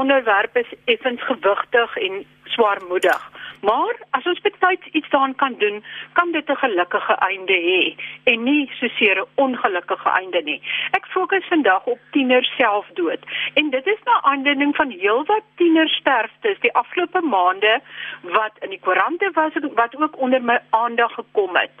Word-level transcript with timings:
onderwerp 0.00 0.56
is 0.56 0.70
effens 0.84 1.22
gewigtig 1.22 1.96
en 1.96 2.24
swaarmoedig. 2.44 3.30
Maar 3.60 3.94
as 4.10 4.24
ons 4.24 4.40
betyds 4.40 4.86
iets 4.92 5.08
daaraan 5.10 5.34
kan 5.34 5.54
doen, 5.58 5.84
kan 6.12 6.32
dit 6.32 6.48
'n 6.48 6.62
gelukkige 6.64 7.14
einde 7.14 7.58
hê 7.68 7.82
en 8.32 8.42
nie 8.42 8.70
soseer 8.80 9.16
'n 9.20 9.28
ongelukkige 9.34 10.10
einde 10.20 10.40
nie. 10.42 10.60
Ek 10.90 11.06
fokus 11.06 11.44
vandag 11.48 11.84
op 11.84 11.98
tieners 12.10 12.50
selfdood 12.56 13.22
en 13.54 13.70
dit 13.70 13.86
is 13.86 14.02
na 14.04 14.22
aanleiding 14.22 14.76
van 14.76 14.90
heelwat 14.90 15.44
tienersterftes 15.56 16.60
die 16.60 16.74
afgelope 16.74 17.20
maande 17.20 17.80
wat 18.22 18.54
in 18.60 18.70
die 18.70 18.80
koerante 18.80 19.30
was 19.32 19.52
wat 19.74 19.96
ook 19.96 20.18
onder 20.18 20.42
my 20.42 20.58
aandag 20.70 21.12
gekom 21.14 21.56
het. 21.56 21.76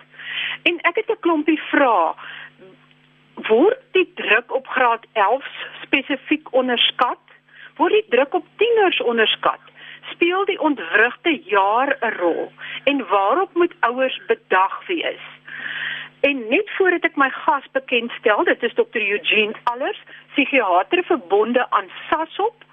En 0.62 0.80
ek 0.80 0.96
het 0.96 1.10
'n 1.10 1.20
klompie 1.20 1.60
vrae 1.70 2.14
word 3.34 3.78
die 3.92 4.12
druk 4.14 4.54
op 4.54 4.66
graad 4.66 5.06
11 5.12 5.44
spesifiek 5.82 6.52
onderskat? 6.52 7.18
Word 7.80 7.96
die 7.96 8.08
druk 8.12 8.34
op 8.34 8.46
tieners 8.60 9.00
onderskat? 9.00 9.70
speel 10.10 10.44
die 10.44 10.60
ontwrigte 10.60 11.32
jaar 11.44 11.96
'n 12.00 12.14
rol 12.20 12.52
en 12.84 13.06
waarop 13.08 13.54
moet 13.54 13.74
ouers 13.80 14.20
bedag 14.26 14.86
wees? 14.86 15.24
En 16.20 16.48
net 16.48 16.70
voordat 16.76 17.04
ek 17.04 17.16
my 17.16 17.30
gas 17.30 17.64
bekendstel, 17.72 18.44
dit 18.44 18.62
is 18.62 18.74
Dr. 18.74 19.00
Eugene 19.00 19.54
Allers, 19.64 20.02
psigiater 20.32 21.04
verbonde 21.04 21.70
aan 21.70 21.88
SASOP 22.08 22.64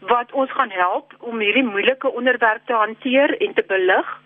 wat 0.00 0.32
ons 0.32 0.52
gaan 0.52 0.70
help 0.70 1.14
om 1.18 1.38
hierdie 1.38 1.64
moeilike 1.64 2.12
onderwerp 2.12 2.66
te 2.66 2.72
hanteer 2.72 3.36
en 3.40 3.54
te 3.54 3.64
belig. 3.66 4.20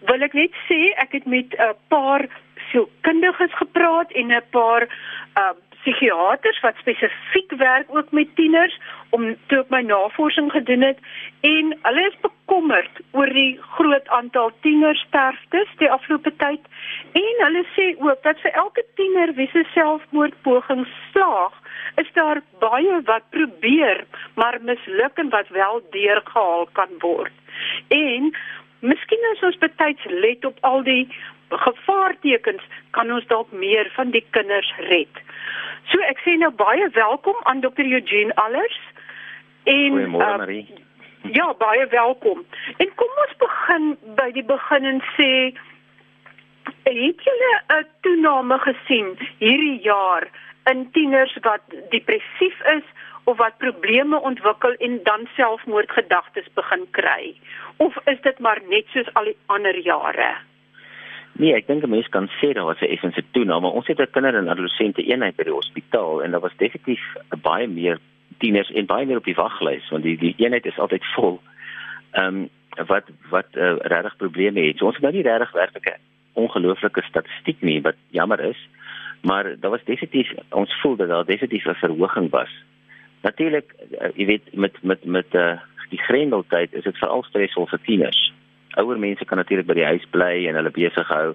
Wil 0.00 0.22
ek 0.22 0.32
net 0.32 0.52
sê 0.68 0.80
ek 0.96 1.12
het 1.12 1.26
met 1.26 1.54
'n 1.58 1.76
paar 1.88 2.26
sielkundiges 2.70 3.54
gepraat 3.54 4.12
en 4.12 4.32
'n 4.32 4.42
paar 4.50 4.82
uh, 4.82 5.52
psigiaters 5.86 6.60
wat 6.60 6.74
spesifiek 6.82 7.52
werk 7.58 7.86
ook 7.94 8.10
met 8.10 8.34
tieners 8.34 8.74
om 9.10 9.36
toe 9.46 9.60
op 9.60 9.70
my 9.70 9.80
navorsing 9.86 10.50
gedoen 10.52 10.82
het 10.82 10.98
en 11.40 11.76
hulle 11.82 12.06
is 12.10 12.18
bekommerd 12.20 13.00
oor 13.12 13.30
die 13.38 13.58
groot 13.76 14.08
aantal 14.18 14.50
tienersterftes 14.66 15.70
die 15.78 15.90
afgelope 15.90 16.32
tyd. 16.42 16.60
En 17.12 17.44
hulle 17.44 17.62
sê 17.76 17.92
ook 18.02 18.22
dat 18.26 18.42
vir 18.42 18.58
elke 18.64 18.84
tiener 18.98 19.34
wie 19.38 19.48
se 19.52 19.62
selfmoordpoging 19.74 20.86
slaag 21.12 21.54
is 22.02 22.10
daar 22.18 22.42
baie 22.58 23.00
wat 23.06 23.30
probeer 23.30 24.04
maar 24.34 24.58
misluk 24.62 25.22
en 25.22 25.30
wat 25.30 25.48
wel 25.48 25.80
deurgehaal 25.90 26.68
kan 26.72 26.98
word. 26.98 27.32
En 27.88 28.32
miskien 28.80 29.30
as 29.32 29.46
ons 29.48 29.58
betyds 29.62 30.10
let 30.10 30.44
op 30.44 30.58
al 30.60 30.82
die 30.82 31.06
gevaartekens 31.48 32.62
kan 32.90 33.12
ons 33.12 33.26
dalk 33.26 33.52
meer 33.52 33.90
van 33.94 34.10
die 34.10 34.24
kinders 34.30 34.72
red. 34.90 35.22
So 35.90 36.02
ek 36.10 36.18
sê 36.24 36.36
nou 36.40 36.50
baie 36.50 36.88
welkom 36.96 37.38
aan 37.44 37.60
Dr. 37.60 37.86
Eugene 37.86 38.34
Allers. 38.34 38.80
En 39.64 39.92
Goeiemôre 39.94 40.32
uh, 40.32 40.42
Marie. 40.42 40.66
Ja, 41.34 41.54
baie 41.58 41.86
welkom. 41.90 42.44
En 42.76 42.90
kom 42.94 43.22
ons 43.26 43.36
begin 43.38 43.86
by 44.18 44.30
die 44.34 44.44
begin 44.46 44.84
en 44.84 45.00
sê 45.16 45.30
het 46.86 47.24
julle 47.28 47.52
'n 47.78 47.86
toename 48.02 48.58
gesien 48.58 49.16
hierdie 49.38 49.80
jaar 49.82 50.28
in 50.70 50.90
tieners 50.90 51.34
wat 51.42 51.62
depressief 51.90 52.58
is 52.74 52.86
of 53.24 53.36
wat 53.36 53.58
probleme 53.58 54.20
ontwikkel 54.20 54.74
en 54.78 55.00
dan 55.02 55.28
selfmoordgedagtes 55.36 56.46
begin 56.54 56.86
kry? 56.90 57.34
Of 57.76 57.96
is 58.06 58.20
dit 58.20 58.38
maar 58.38 58.60
net 58.68 58.86
soos 58.94 59.14
al 59.14 59.24
die 59.24 59.38
ander 59.46 59.78
jare? 59.78 60.36
Nee, 61.38 61.52
ek 61.52 61.66
dink 61.66 61.84
'n 61.84 61.90
mens 61.90 62.08
kan 62.08 62.28
sê 62.40 62.52
daar 62.52 62.64
was 62.64 62.80
'n 62.80 62.92
effense 62.94 63.22
toename. 63.30 63.68
Ons 63.68 63.86
het 63.86 64.00
'n 64.00 64.10
kinder 64.10 64.34
en 64.34 64.48
adolessente 64.48 65.02
eenheid 65.02 65.36
by 65.36 65.42
die 65.42 65.52
hospitaal 65.52 66.22
en 66.22 66.30
daar 66.30 66.40
was 66.40 66.56
definitief 66.56 67.02
baie 67.42 67.68
meer 67.68 67.98
tieners 68.38 68.70
en 68.70 68.86
baie 68.86 69.06
meer 69.06 69.16
op 69.16 69.24
die 69.24 69.34
waglys 69.34 69.88
want 69.90 70.02
die 70.02 70.16
die 70.16 70.34
eenheid 70.36 70.66
is 70.66 70.78
altyd 70.78 71.04
vol. 71.14 71.40
Ehm 72.12 72.26
um, 72.26 72.48
wat 72.86 73.04
wat 73.30 73.46
uh, 73.52 73.76
regtig 73.78 74.16
probleme 74.16 74.60
het. 74.60 74.78
So 74.78 74.86
ons 74.86 74.94
het 74.94 75.02
nou 75.02 75.14
nie 75.14 75.22
regtig 75.22 75.52
werklike 75.52 75.96
ongelooflike 76.32 77.02
statistiek 77.02 77.60
nie 77.60 77.82
wat 77.82 77.96
jammer 78.10 78.40
is. 78.40 78.68
Maar 79.20 79.60
daar 79.60 79.70
was 79.70 79.84
definitief 79.84 80.32
ons 80.50 80.80
voel 80.80 80.96
dat 80.96 81.08
daar 81.08 81.24
definitief 81.24 81.64
'n 81.64 81.74
verhoging 81.74 82.30
was. 82.30 82.50
Natuurlik, 83.20 83.74
uh, 84.00 84.08
jy 84.14 84.26
weet 84.26 84.54
met 84.54 84.82
met 84.82 85.04
met 85.04 85.34
uh, 85.34 85.58
die 85.88 86.02
grendeltyd 86.02 86.72
is 86.72 86.82
dit 86.82 86.98
veral 86.98 87.22
stresvol 87.22 87.66
vir 87.66 87.80
tieners 87.82 88.35
ouer 88.76 88.98
mense 88.98 89.24
kan 89.24 89.38
natuurlik 89.40 89.66
by 89.66 89.74
die 89.78 89.90
huis 89.92 90.06
bly 90.10 90.46
en 90.48 90.58
hulle 90.58 90.72
besig 90.74 91.08
hou. 91.08 91.34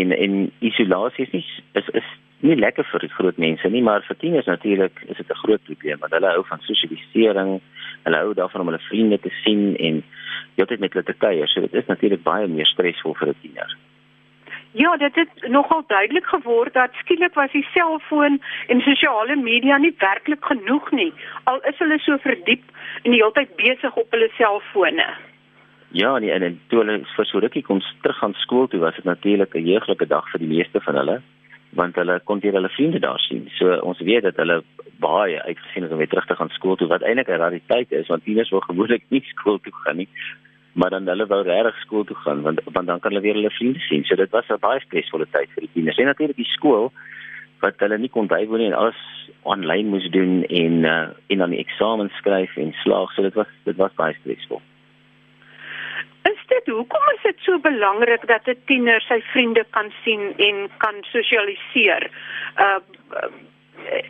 En 0.00 0.12
en 0.16 0.50
isolasie 0.58 1.26
is 1.26 1.32
nie 1.32 1.44
is 1.80 1.88
is 2.00 2.08
nie 2.40 2.56
lekker 2.56 2.86
vir 2.88 3.04
groot 3.16 3.36
mense 3.36 3.68
nie, 3.68 3.82
maar 3.82 4.04
vir 4.06 4.16
tieners 4.16 4.48
natuurlik 4.48 5.02
is 5.08 5.16
dit 5.16 5.30
'n 5.30 5.42
groot 5.44 5.62
probleem 5.64 5.98
want 5.98 6.12
hulle 6.12 6.32
hou 6.32 6.44
van 6.46 6.60
sosialisering. 6.60 7.60
Hulle 8.04 8.16
hou 8.16 8.34
daarvan 8.34 8.60
om 8.60 8.66
hulle 8.72 8.88
vriende 8.88 9.18
te 9.20 9.32
sien 9.44 9.76
en 9.76 10.02
heeltyd 10.56 10.80
met 10.80 10.92
hulle 10.92 11.04
te 11.04 11.20
kuier. 11.24 11.48
So 11.48 11.60
dit 11.60 11.74
is 11.74 11.86
natuurlik 11.86 12.22
baie 12.22 12.46
meer 12.46 12.66
stresvol 12.66 13.14
vir 13.14 13.28
'n 13.28 13.40
tiener. 13.42 13.76
Ja, 14.72 14.96
dit 14.96 15.14
het 15.14 15.48
nogal 15.48 15.82
duidelik 15.86 16.26
geword 16.26 16.72
dat 16.72 16.90
skielik 16.92 17.34
was 17.34 17.52
die 17.52 17.66
selfoon 17.74 18.42
en 18.66 18.80
sosiale 18.80 19.36
media 19.36 19.76
nie 19.76 19.94
werklik 19.98 20.44
genoeg 20.44 20.90
nie. 20.90 21.12
Al 21.44 21.60
is 21.60 21.78
hulle 21.78 21.98
so 21.98 22.18
verdiep 22.18 22.62
en 23.02 23.10
die 23.10 23.20
hele 23.20 23.32
tyd 23.32 23.56
besig 23.56 23.96
op 23.96 24.10
hulle 24.10 24.30
selfone. 24.36 25.06
Ja, 25.92 26.18
nee, 26.18 26.30
en, 26.30 26.42
en 26.42 26.60
toe 26.70 26.84
hulle 26.84 27.00
vir 27.02 27.26
so 27.26 27.40
rukkie 27.42 27.64
kon 27.66 27.80
terug 28.02 28.18
gaan 28.22 28.34
skool 28.38 28.68
toe, 28.70 28.78
was 28.78 28.94
dit 28.94 29.04
natuurlik 29.04 29.54
'n 29.54 29.66
jeuglike 29.66 30.06
dag 30.06 30.28
vir 30.30 30.38
die 30.38 30.52
meeste 30.52 30.80
van 30.80 30.94
hulle, 30.94 31.16
want 31.74 31.96
hulle 31.98 32.20
kon 32.24 32.40
weer 32.40 32.52
hulle 32.52 32.68
vriende 32.68 32.98
daar 32.98 33.18
sien. 33.18 33.48
So 33.58 33.74
ons 33.82 33.98
weet 33.98 34.22
dat 34.22 34.36
hulle 34.36 34.62
baie 35.02 35.42
uitgesien 35.42 35.82
het 35.82 35.92
om 35.92 35.98
weer 35.98 36.08
terug 36.08 36.26
te 36.26 36.36
gaan 36.36 36.48
skool 36.48 36.76
toe, 36.76 36.88
wat 36.88 37.02
eintlik 37.02 37.28
'n 37.28 37.42
rariteit 37.42 37.92
is, 37.92 38.06
want 38.06 38.24
tieners 38.24 38.50
wil 38.50 38.60
gewoonlik 38.60 39.02
nie 39.08 39.22
skool 39.26 39.58
toe 39.58 39.72
gaan 39.82 39.96
nie. 39.96 40.08
Maar 40.72 40.90
dan 40.90 41.06
hulle 41.06 41.26
wou 41.26 41.42
regtig 41.42 41.80
skool 41.80 42.04
toe 42.04 42.16
gaan 42.16 42.42
want 42.42 42.60
want 42.64 42.86
dan 42.86 43.00
kan 43.00 43.10
hulle 43.10 43.22
weer 43.22 43.34
hulle 43.34 43.50
vriende 43.50 43.80
sien. 43.80 44.04
So 44.04 44.14
dit 44.14 44.30
was 44.30 44.48
'n 44.48 44.60
baie 44.60 44.80
stresvolle 44.80 45.26
tyd 45.30 45.48
vir 45.54 45.60
die 45.60 45.72
tieners. 45.72 45.98
En 45.98 46.06
natuurlik 46.06 46.36
die 46.36 46.54
skool 46.54 46.92
wat 47.60 47.74
hulle 47.78 47.98
nie 47.98 48.08
kon 48.08 48.26
bywoon 48.26 48.58
nie 48.58 48.66
en 48.66 48.78
alles 48.78 49.02
aanlyn 49.42 49.86
moes 49.86 50.08
doen 50.10 50.44
en 50.44 50.84
uh, 50.84 51.08
en 51.26 51.38
dan 51.38 51.50
die 51.50 51.58
eksamen 51.58 52.10
skryf 52.18 52.56
en 52.56 52.72
slaag. 52.72 53.12
So 53.12 53.22
dit 53.22 53.34
was 53.34 53.46
dit 53.64 53.76
was 53.76 53.94
baie 53.94 54.14
stresvol. 54.20 54.62
Is 56.28 56.40
dit 56.46 56.66
hoekom 56.66 57.06
is 57.14 57.22
dit 57.22 57.38
so 57.46 57.58
belangrik 57.58 58.26
dat 58.26 58.48
'n 58.48 58.56
tiener 58.66 59.00
sy 59.00 59.20
vriende 59.32 59.64
kan 59.70 59.92
sien 60.04 60.34
en 60.36 60.68
kan 60.76 60.94
sosialiseer? 61.12 62.10
Uh, 62.56 62.64
uh 62.64 63.30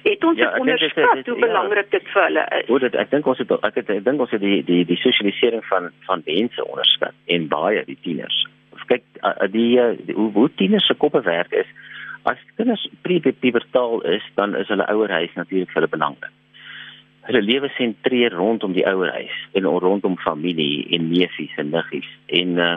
het 0.02 0.24
ons 0.24 0.38
ja, 0.38 0.58
onderskat 0.58 1.26
hoe 1.26 1.38
ja. 1.38 1.46
belangrik 1.46 1.86
ja, 1.90 1.98
dit 1.98 2.08
vir 2.12 2.22
hulle 2.22 2.44
is. 2.58 2.66
Hoe 2.66 2.78
dit 2.78 2.94
ek 2.94 3.10
dink 3.10 3.26
ons 3.26 3.38
het 3.38 3.50
ek, 3.50 3.74
het, 3.74 3.90
ek 3.90 4.04
dink 4.04 4.20
ons 4.20 4.30
het 4.30 4.40
die 4.40 4.64
die 4.64 4.84
die 4.84 4.98
sosialisering 4.98 5.64
van 5.64 5.90
van 6.06 6.22
mense 6.26 6.64
onderskat 6.64 7.14
en 7.26 7.48
baie 7.48 7.84
die 7.84 7.98
tieners. 8.02 8.46
Kyk 8.86 9.04
die, 9.50 9.78
die 10.06 10.14
hoe 10.14 10.32
hoe 10.32 10.50
tieners 10.54 10.86
se 10.86 10.94
koppe 10.94 11.22
werk 11.22 11.52
is 11.52 11.66
as 12.22 12.40
kinders 12.56 12.88
pre-pubertaal 13.02 14.02
is 14.02 14.24
dan 14.34 14.56
is 14.56 14.68
hulle 14.68 14.86
ouerhuis 14.92 15.32
natuurlik 15.34 15.70
vir 15.70 15.80
hulle 15.80 15.94
belangrik 15.94 16.32
hulle 17.30 17.42
lewe 17.46 17.70
sentreer 17.76 18.34
rondom 18.34 18.74
die 18.74 18.86
ouerhuis 18.86 19.34
en 19.58 19.68
rondom 19.84 20.16
familie 20.18 20.86
en 20.96 21.08
neefies 21.12 21.54
en 21.62 21.70
niggies. 21.70 22.08
En 22.26 22.58
uh, 22.58 22.74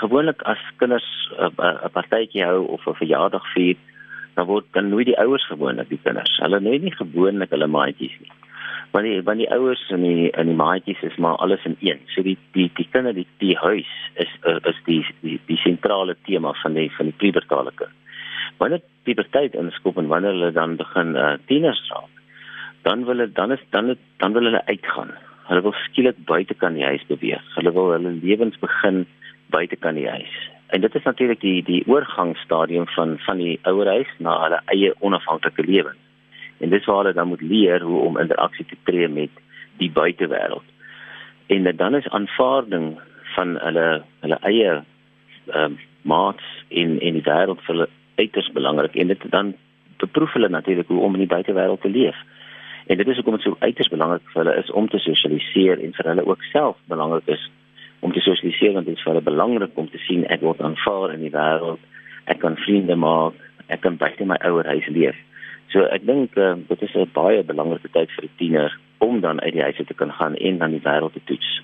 gewoonlik 0.00 0.42
as 0.48 0.62
kinders 0.80 1.08
'n 1.36 1.52
uh, 1.60 1.92
partytjie 1.92 2.44
hou 2.44 2.64
of 2.76 2.86
'n 2.86 3.00
verjaardag 3.02 3.44
vier 3.52 3.76
dan 4.34 4.46
word 4.46 4.66
dan 4.72 4.88
nooit 4.88 5.06
die 5.06 5.18
ouers 5.18 5.46
gewoonlik 5.46 5.88
die 5.88 6.00
kinders. 6.02 6.36
Hulle 6.38 6.60
nooit 6.60 6.82
nie 6.82 6.94
gewoonlik 6.94 7.50
hulle 7.50 7.66
maatjies 7.66 8.16
nie. 8.22 8.32
Want 8.92 9.04
die 9.04 9.22
want 9.22 9.38
die 9.38 9.50
ouers 9.52 9.84
en 9.90 10.02
die 10.02 10.30
en 10.30 10.46
die 10.46 10.56
maatjies 10.56 11.02
is 11.02 11.16
maar 11.16 11.36
alles 11.36 11.64
in 11.64 11.76
een. 11.80 12.00
So 12.14 12.22
die 12.22 12.38
die 12.52 12.70
die 12.74 12.88
kinders 12.90 13.16
die 13.16 13.26
die 13.38 13.56
huis 13.56 13.90
is 14.14 14.32
uh, 14.46 14.60
is 14.70 14.78
die 14.84 15.04
die 15.20 15.40
die 15.46 15.60
sentrale 15.64 16.16
tema 16.24 16.52
van 16.62 16.72
die 16.74 16.90
van 16.96 17.10
die 17.10 17.18
pubertale 17.18 17.72
kind. 17.74 17.92
Wanneer 18.58 18.80
puberteit 19.02 19.54
inskop 19.54 19.98
en 19.98 20.06
wanneer 20.06 20.32
hulle 20.32 20.52
dan 20.52 20.76
begin 20.76 21.16
uh, 21.16 21.34
tieners 21.46 21.82
raak 21.90 22.17
dan 22.82 23.04
wil 23.04 23.16
hulle 23.16 23.32
dan 23.32 23.52
is 23.52 23.64
dan 23.70 23.88
het, 23.88 23.98
dan 24.16 24.32
wil 24.32 24.42
hulle 24.42 24.66
uitgaan. 24.66 25.10
Hulle 25.48 25.62
wil 25.62 25.72
skielik 25.72 26.16
buite 26.24 26.54
kan 26.54 26.74
die 26.74 26.84
huis 26.84 27.06
beweeg. 27.06 27.42
Hulle 27.54 27.72
wil 27.72 27.92
hulle 27.92 28.12
lewens 28.22 28.58
begin 28.58 29.06
buite 29.46 29.76
kan 29.76 29.94
die 29.94 30.08
huis. 30.08 30.50
En 30.66 30.80
dit 30.80 30.94
is 30.94 31.02
natuurlik 31.02 31.40
die 31.40 31.62
die 31.64 31.82
oorgangsstadium 31.86 32.86
van 32.86 33.16
van 33.18 33.36
die 33.36 33.58
ouer 33.62 33.86
huis 33.86 34.10
na 34.18 34.36
hulle 34.42 34.60
eie 34.74 34.94
onafhanklike 35.00 35.64
lewe. 35.64 35.94
En 36.58 36.70
dis 36.70 36.84
waar 36.84 37.02
hulle 37.02 37.14
dan 37.14 37.28
moet 37.28 37.40
leer 37.40 37.80
hoe 37.82 38.00
om 38.00 38.18
interaksie 38.18 38.66
te 38.66 38.76
tree 38.84 39.08
met 39.08 39.30
die 39.78 39.90
buitewêreld. 39.90 40.64
En 41.46 41.76
dan 41.76 41.94
is 41.94 42.08
aanvaarding 42.08 42.98
van 43.34 43.56
hulle 43.60 44.02
hulle 44.20 44.38
eie 44.42 44.72
ehm 45.46 45.72
uh, 45.72 45.86
maats 46.02 46.44
in 46.68 47.00
in 47.00 47.16
die 47.18 47.24
wêreld 47.24 47.60
vir 47.64 47.74
hulle 47.74 47.88
uiters 48.16 48.52
belangrik 48.52 48.94
en 48.94 49.10
dit 49.12 49.24
dan 49.30 49.54
beproef 49.96 50.32
hulle 50.32 50.48
natuurlik 50.48 50.88
hoe 50.88 51.00
om 51.00 51.14
in 51.14 51.24
die 51.24 51.34
buitewêreld 51.34 51.80
te 51.80 51.90
leef. 51.90 52.16
En 52.88 52.96
dit 52.96 53.08
is 53.08 53.14
hoekom 53.14 53.34
dit 53.36 53.42
so 53.44 53.56
uiters 53.58 53.88
belangrik 53.92 54.30
vir 54.32 54.40
hulle 54.42 54.56
is 54.56 54.70
om 54.70 54.86
te 54.88 54.98
sosialiseer 55.04 55.82
en 55.84 55.92
vir 55.92 56.06
hulle 56.08 56.24
ook 56.24 56.42
self 56.52 56.76
belangrik 56.88 57.26
is 57.34 57.42
om 58.00 58.12
te 58.12 58.22
sosialiseer 58.24 58.72
want 58.72 58.86
dit 58.88 58.96
is 58.96 59.02
vir 59.04 59.12
hulle 59.12 59.24
belangrik 59.26 59.76
om 59.76 59.90
te 59.92 60.00
sien 60.06 60.24
ek 60.32 60.40
word 60.46 60.62
aanvaar 60.64 61.12
in 61.12 61.20
die 61.26 61.34
wêreld. 61.34 61.82
Ek 62.32 62.40
kan 62.40 62.56
vriende 62.64 62.96
maak, 62.96 63.36
ek 63.68 63.84
kan 63.84 63.98
by 64.00 64.08
my 64.24 64.38
ouer 64.48 64.64
huis 64.72 64.88
leef. 64.88 65.20
So 65.68 65.84
ek 65.92 66.06
dink 66.08 66.36
uh, 66.40 66.54
dit 66.70 66.82
is 66.82 66.96
'n 66.96 67.10
baie 67.12 67.44
belangrike 67.44 67.92
tyd 67.92 68.08
vir 68.16 68.24
'n 68.24 68.36
tiener 68.40 68.78
om 69.04 69.20
dan 69.20 69.40
uit 69.40 69.52
die 69.52 69.62
huis 69.62 69.80
te 69.84 69.94
kan 69.94 70.12
gaan 70.12 70.34
en 70.36 70.58
dan 70.58 70.70
die 70.70 70.84
wêreld 70.84 71.12
te 71.12 71.20
toets. 71.24 71.60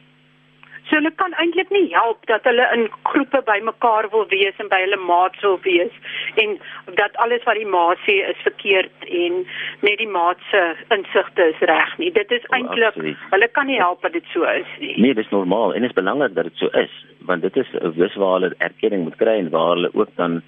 So 0.89 0.99
hulle 0.99 1.11
kan 1.17 1.33
eintlik 1.41 1.71
nie 1.73 1.87
help 1.95 2.27
dat 2.29 2.45
hulle 2.49 2.65
in 2.77 2.83
groepe 3.09 3.41
bymekaar 3.47 4.09
wil 4.13 4.27
wees 4.29 4.59
en 4.61 4.69
by 4.73 4.83
hulle 4.83 4.99
maats 5.01 5.41
wil 5.47 5.57
wees 5.65 5.95
en 6.43 6.59
dat 7.01 7.17
alles 7.25 7.47
wat 7.49 7.57
die 7.57 7.69
ma 7.75 7.85
sê 8.05 8.19
is 8.29 8.43
verkeerd 8.45 9.07
en 9.23 9.39
net 9.87 9.97
die 10.03 10.11
maat 10.17 10.43
se 10.51 10.63
insigte 10.97 11.49
is 11.55 11.65
reg 11.73 11.97
nie. 12.03 12.11
Dit 12.19 12.35
is 12.37 12.45
eintlik 12.59 12.99
hulle 13.33 13.49
kan 13.57 13.71
nie 13.73 13.81
help 13.81 14.05
dat 14.05 14.13
dit 14.13 14.29
so 14.35 14.45
is 14.53 14.69
nie. 14.83 14.93
Nee, 15.01 15.17
dit 15.17 15.25
is 15.25 15.33
normaal 15.33 15.73
en 15.73 15.87
dit 15.87 15.91
is 15.91 16.01
belangrik 16.01 16.37
dat 16.37 16.53
dit 16.53 16.61
so 16.61 16.69
is 16.85 16.93
want 17.31 17.47
dit 17.49 17.57
is 17.65 17.73
wys 17.97 18.21
waar 18.21 18.39
hulle 18.39 18.55
erkenning 18.69 19.09
moet 19.09 19.21
kry 19.25 19.39
en 19.41 19.53
waar 19.57 19.73
hulle 19.77 19.95
ook 19.95 20.13
dan 20.21 20.43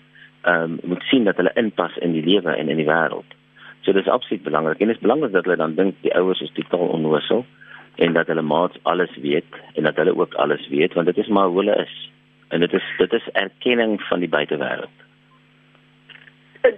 ehm 0.47 0.77
um, 0.77 0.81
moet 0.93 1.03
sien 1.11 1.25
dat 1.25 1.41
hulle 1.41 1.57
inpas 1.59 1.97
in 2.05 2.13
die 2.13 2.23
lewe 2.23 2.53
en 2.53 2.69
in 2.69 2.77
die 2.77 2.87
wêreld. 2.87 3.33
So 3.83 3.93
dis 3.93 4.09
absoluut 4.09 4.45
belangrik 4.45 4.81
en 4.81 4.93
dit 4.93 4.97
is 4.97 5.03
belangrik 5.03 5.33
dat 5.33 5.49
hulle 5.49 5.63
dan 5.65 5.75
dink 5.75 5.97
die 6.05 6.15
ouers 6.15 6.45
is 6.45 6.53
totaal 6.53 6.93
onnoosel 6.99 7.47
en 7.97 8.13
dat 8.13 8.27
hulle 8.27 8.43
maats 8.43 8.79
alles 8.83 9.17
weet 9.17 9.59
en 9.75 9.83
dat 9.83 9.97
hulle 9.97 10.17
ook 10.17 10.35
alles 10.35 10.69
weet 10.69 10.95
want 10.95 11.07
dit 11.07 11.17
is 11.17 11.29
maar 11.29 11.47
hoe 11.47 11.59
hulle 11.59 11.77
is 11.83 12.11
en 12.49 12.61
dit 12.61 12.73
is 12.73 12.85
dit 12.99 13.13
is 13.13 13.29
erkenning 13.33 14.03
van 14.03 14.19
die 14.19 14.29
buitewêreld. 14.29 15.05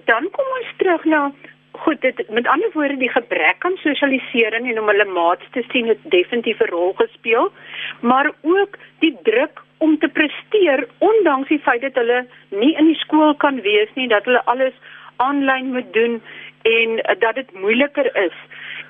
Dan 0.05 0.29
kom 0.31 0.50
ons 0.61 0.73
terug 0.76 1.05
na 1.05 1.32
goed 1.79 2.00
dit 2.00 2.29
met 2.29 2.47
ander 2.47 2.70
woorde 2.73 2.97
die 2.97 3.11
gebrek 3.12 3.65
aan 3.65 3.76
sosialisering 3.82 4.69
en 4.70 4.81
om 4.81 4.91
hulle 4.91 5.05
maats 5.05 5.44
te 5.55 5.65
sien 5.73 5.87
het 5.87 5.99
definitief 6.03 6.61
'n 6.61 6.70
rol 6.70 6.93
gespeel 7.00 7.53
maar 8.00 8.32
ook 8.43 8.79
die 8.99 9.17
druk 9.23 9.62
om 9.79 9.99
te 9.99 10.09
presteer 10.09 10.88
ondanks 10.99 11.49
die 11.49 11.64
feit 11.67 11.81
dat 11.81 11.94
hulle 11.94 12.26
nie 12.49 12.75
in 12.76 12.87
die 12.87 13.00
skool 13.05 13.35
kan 13.35 13.61
wees 13.61 13.91
nie 13.94 14.09
dat 14.09 14.25
hulle 14.25 14.44
alles 14.44 14.75
aanlyn 15.17 15.73
moet 15.73 15.93
doen 15.93 16.23
en 16.62 16.97
dat 17.19 17.35
dit 17.35 17.53
moeiliker 17.53 18.17
is 18.26 18.37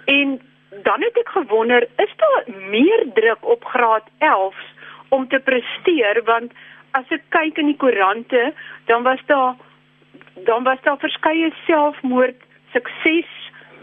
en 0.04 0.40
dan 0.70 1.02
het 1.02 1.16
ek 1.18 1.28
gewonder, 1.28 1.88
is 1.96 2.12
daar 2.16 2.44
meer 2.68 3.06
druk 3.14 3.38
op 3.40 3.64
graad 3.64 4.04
11 4.18 4.56
om 5.08 5.28
te 5.28 5.38
presteer 5.38 6.22
want 6.24 6.52
as 6.90 7.08
ek 7.14 7.24
kyk 7.28 7.58
in 7.58 7.72
die 7.72 7.76
koerante, 7.76 8.52
dan 8.84 9.02
was 9.02 9.20
daar 9.26 9.56
dan 10.44 10.62
was 10.62 10.80
daar 10.82 10.98
verskeie 10.98 11.52
selfmoord 11.66 12.40
sukses 12.72 13.28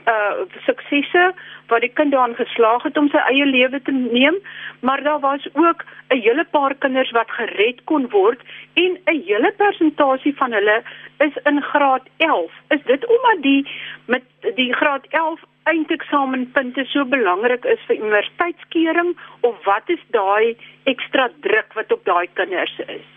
uh 0.05 0.45
suksesse 0.65 1.33
wat 1.67 1.81
die 1.81 1.89
kind 1.97 2.11
daarin 2.13 2.35
geslaag 2.37 2.83
het 2.85 2.97
om 2.97 3.07
sy 3.09 3.21
eie 3.31 3.45
lewe 3.45 3.79
te 3.81 3.91
neem, 3.91 4.37
maar 4.85 5.01
daar 5.03 5.19
was 5.19 5.47
ook 5.53 5.81
'n 6.09 6.21
hele 6.21 6.45
paar 6.51 6.75
kinders 6.75 7.11
wat 7.11 7.31
gered 7.31 7.83
kon 7.83 8.09
word 8.09 8.41
en 8.73 8.97
'n 9.05 9.23
hele 9.25 9.51
persentasie 9.57 10.35
van 10.35 10.51
hulle 10.51 10.83
is 11.17 11.35
in 11.43 11.61
graad 11.61 12.05
11. 12.17 12.51
Is 12.69 12.83
dit 12.85 13.05
omdat 13.05 13.41
die 13.41 13.67
met 14.05 14.23
die 14.55 14.73
graad 14.73 15.05
11 15.09 15.41
eindeksamenpunte 15.65 16.85
so 16.91 17.05
belangrik 17.09 17.65
is 17.65 17.81
vir 17.87 17.97
universiteitskeuring 17.97 19.13
of 19.47 19.57
wat 19.65 19.89
is 19.89 20.01
daai 20.13 20.53
ekstra 20.91 21.29
druk 21.45 21.73
wat 21.77 21.91
op 21.91 22.03
daai 22.05 22.27
kinders 22.37 22.75
is? 22.85 23.07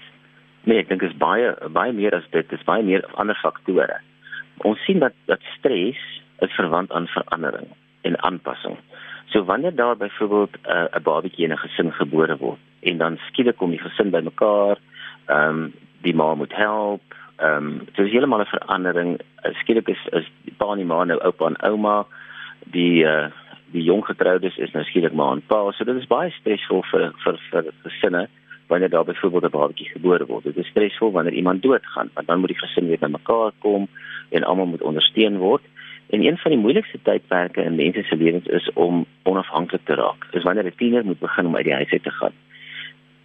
Nee, 0.64 0.80
ek 0.82 0.88
dink 0.88 1.04
dit 1.04 1.12
is 1.12 1.20
baie 1.20 1.52
baie 1.72 1.92
meer 1.96 2.16
as 2.16 2.24
dit, 2.32 2.44
dit 2.48 2.56
is 2.58 2.64
baie 2.68 2.84
meer 2.84 3.04
ander 3.20 3.36
faktore. 3.42 4.00
Ons 4.68 4.80
sien 4.86 5.04
dat 5.04 5.16
dat 5.30 5.44
stres 5.56 6.00
is 6.44 6.56
verwant 6.56 6.92
aan 6.92 7.10
verandering 7.12 7.68
en 8.08 8.16
aanpassing. 8.24 8.78
So 9.28 9.44
wanneer 9.44 9.74
daar 9.76 9.96
byvoorbeeld 9.96 10.56
'n 10.56 10.70
uh, 10.70 10.88
'n 10.96 11.02
babatjie 11.02 11.44
in 11.44 11.52
'n 11.52 11.64
gesin 11.64 11.92
gebore 11.92 12.36
word 12.36 12.60
en 12.80 12.98
dan 12.98 13.18
skielik 13.28 13.56
kom 13.56 13.70
die 13.70 13.84
gesin 13.86 14.10
bymekaar, 14.10 14.76
ehm 15.26 15.48
um, 15.48 15.74
die 16.00 16.14
ma 16.14 16.34
moet 16.34 16.54
help, 16.54 17.02
ehm 17.36 17.56
um, 17.56 17.78
dit 17.84 18.06
is 18.06 18.12
heeltemal 18.12 18.40
'n 18.40 18.54
verandering. 18.56 19.20
Skielik 19.60 19.88
is 19.88 20.02
is 20.12 20.28
pa 20.56 20.72
en 20.72 20.76
die 20.76 20.86
ma 20.86 21.04
nou 21.04 21.20
oupa 21.20 21.46
en 21.46 21.60
ouma 21.60 22.06
die 22.72 23.04
uh, 23.04 23.30
die 23.72 23.84
jong 23.84 24.04
getroudes 24.06 24.56
is 24.56 24.72
nou 24.72 24.84
skielik 24.88 25.12
maar 25.12 25.36
en 25.36 25.42
pa. 25.46 25.60
So 25.76 25.84
dit 25.84 25.96
is 26.00 26.08
baie 26.08 26.30
stresvol 26.40 26.82
vir 26.90 27.12
vir 27.24 27.40
vir 27.50 27.70
gesinne 27.84 28.26
wanneer 28.68 28.90
daar 28.90 29.04
byvoorbeeld 29.04 29.44
'n 29.44 29.56
babatjie 29.56 29.88
gebore 29.92 30.26
word. 30.26 30.44
Dit 30.44 30.56
is 30.56 30.68
stresvol 30.68 31.12
wanneer 31.12 31.32
iemand 31.32 31.62
doodgaan 31.62 32.10
want 32.14 32.26
dan 32.26 32.40
moet 32.40 32.48
die 32.48 32.58
gesin 32.58 32.88
weer 32.88 32.98
bymekaar 32.98 33.52
kom 33.58 33.88
en 34.30 34.44
almal 34.44 34.66
moet 34.66 34.82
ondersteun 34.82 35.38
word. 35.38 35.62
En 36.10 36.24
een 36.24 36.38
van 36.38 36.50
die 36.50 36.60
moeilikste 36.60 36.98
tydperke 37.02 37.62
in 37.62 37.74
mense 37.74 38.02
se 38.02 38.16
lewens 38.16 38.46
is 38.46 38.72
om 38.72 39.06
onafhanklik 39.22 39.84
te 39.84 39.94
raak. 39.94 40.26
Dis 40.32 40.42
wanneer 40.42 40.64
'n 40.64 40.76
tiener 40.76 41.04
moet 41.04 41.18
begin 41.18 41.46
om 41.46 41.56
uit 41.56 41.64
die 41.64 41.74
huis 41.74 41.92
uit 41.92 42.02
te 42.02 42.10
gaan 42.10 42.32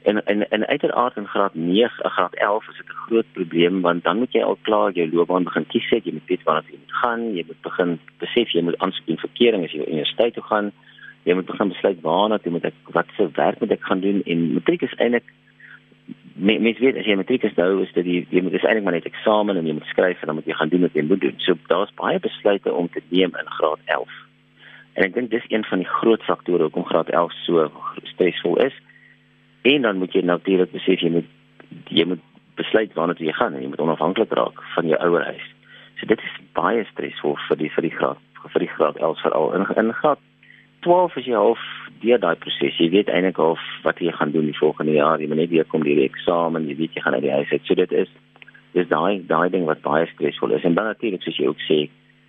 en 0.03 0.25
en 0.25 0.49
en 0.49 0.67
uiteraard 0.67 1.15
in 1.17 1.27
graad 1.27 1.53
9 1.53 2.09
graad 2.09 2.33
11 2.33 2.69
is 2.69 2.77
dit 2.77 2.85
'n 2.85 3.03
groot 3.05 3.25
probleem 3.31 3.81
want 3.81 4.03
dan 4.03 4.17
moet 4.17 4.31
jy 4.31 4.41
al 4.41 4.57
klaar 4.61 4.91
jou 4.91 5.09
loopbaan 5.11 5.43
begin 5.43 5.67
kies 5.67 5.89
jy 5.89 6.11
moet 6.11 6.27
weet 6.27 6.43
waar 6.43 6.63
jy 6.67 6.77
moet 6.79 6.95
gaan. 7.01 7.35
Jy 7.35 7.43
moet 7.47 7.61
begin 7.61 7.99
besef 8.17 8.49
jy 8.49 8.61
moet 8.61 8.77
aansoek 8.77 9.05
doen 9.05 9.17
vir 9.17 9.29
kering 9.33 9.63
as 9.63 9.71
jy 9.71 9.85
universiteit 9.85 10.33
toe 10.33 10.43
gaan. 10.43 10.71
Jy 11.23 11.33
moet 11.33 11.45
begin 11.45 11.67
besluit 11.67 12.01
waarna 12.01 12.39
jy 12.43 12.51
moet 12.51 12.65
ek 12.65 12.73
wat 12.91 13.05
se 13.17 13.29
werk 13.33 13.59
moet 13.59 13.71
ek 13.71 13.83
gaan 13.83 13.99
doen. 13.99 14.21
En 14.25 14.53
matriek 14.53 14.81
is 14.81 14.95
eintlik 14.97 15.27
mens 16.35 16.79
weet 16.79 16.97
as 16.97 17.05
jy 17.05 17.15
matriek 17.15 17.43
is 17.43 17.55
nou 17.55 17.81
is 17.83 17.93
dit 17.93 18.03
die 18.03 18.27
jy 18.29 18.41
moet 18.41 18.53
eintlik 18.53 18.83
maar 18.83 18.93
net 18.93 19.05
eksamen 19.05 19.57
en 19.57 19.65
jy 19.65 19.73
moet 19.73 19.91
skryf 19.93 20.21
en 20.21 20.25
dan 20.25 20.35
moet 20.35 20.45
jy 20.45 20.53
gaan 20.53 20.69
doen 20.69 20.81
wat 20.81 20.93
jy 20.93 21.03
moet 21.03 21.21
doen. 21.21 21.35
So 21.37 21.57
daar's 21.67 21.93
baie 21.95 22.19
besluite 22.19 22.73
om 22.73 22.89
te 22.89 23.01
neem 23.09 23.31
in 23.39 23.47
graad 23.57 23.79
11 23.85 24.09
en 24.93 25.03
ek 25.03 25.13
dink 25.13 25.31
dis 25.31 25.45
een 25.49 25.65
van 25.65 25.81
die 25.81 25.89
groot 25.89 26.23
faktore 26.23 26.67
hoekom 26.67 26.85
graad 26.85 27.09
11 27.09 27.31
so 27.45 27.71
stresvol 28.13 28.59
is 28.61 28.73
En 29.63 29.81
dan 29.81 29.97
moet 29.97 30.13
jy 30.13 30.21
natuurlik 30.27 30.71
besef 30.71 30.99
jy 30.99 31.09
moet 31.09 31.29
jy 31.87 32.05
moet 32.05 32.21
besluit 32.59 32.93
waarna 32.93 33.15
jy 33.17 33.31
gaan 33.33 33.55
en 33.55 33.63
jy 33.63 33.69
moet 33.71 33.81
onafhanklik 33.83 34.33
raak 34.35 34.59
van 34.75 34.87
jou 34.91 34.99
ouerhuis. 34.99 35.45
So 35.99 36.09
dit 36.09 36.19
is 36.19 36.35
baie 36.57 36.83
stresvol 36.91 37.37
vir 37.47 37.59
die 37.61 37.71
vir 37.71 37.87
die 37.87 37.95
graad 37.95 38.19
vir 38.43 38.65
die 38.65 38.73
graad 38.75 38.99
els 38.99 39.21
veral 39.23 39.53
in 39.55 39.63
in 39.79 39.93
graad 40.01 40.19
12 40.83 41.15
is 41.21 41.29
jy 41.31 41.39
half 41.39 41.63
deur 42.03 42.19
daai 42.19 42.35
proses. 42.35 42.75
Jy 42.75 42.89
weet 42.91 43.09
eintlik 43.09 43.39
al 43.39 43.55
wat 43.85 44.01
jy 44.03 44.11
gaan 44.11 44.33
doen 44.35 44.49
die 44.51 44.57
volgende 44.57 44.97
jaar. 44.97 45.21
Jy 45.21 45.29
moet 45.31 45.39
net 45.39 45.49
weer 45.53 45.67
kom 45.71 45.83
die 45.87 45.95
eksamen, 46.03 46.67
jy 46.67 46.75
weet 46.81 46.97
jy 46.97 47.05
gaan 47.05 47.15
uit 47.15 47.23
die 47.23 47.31
huis 47.31 47.51
uit. 47.55 47.63
So 47.63 47.79
dit 47.79 47.95
is 48.03 48.11
dis 48.75 48.89
daai 48.91 49.23
daai 49.29 49.49
ding 49.53 49.63
wat 49.69 49.85
baie 49.85 50.09
stresvol 50.11 50.57
is. 50.57 50.67
En 50.67 50.75
dan 50.75 50.91
natuurlik 50.91 51.23
soos 51.23 51.39
jy 51.39 51.47
ook 51.47 51.63
sê, 51.69 51.79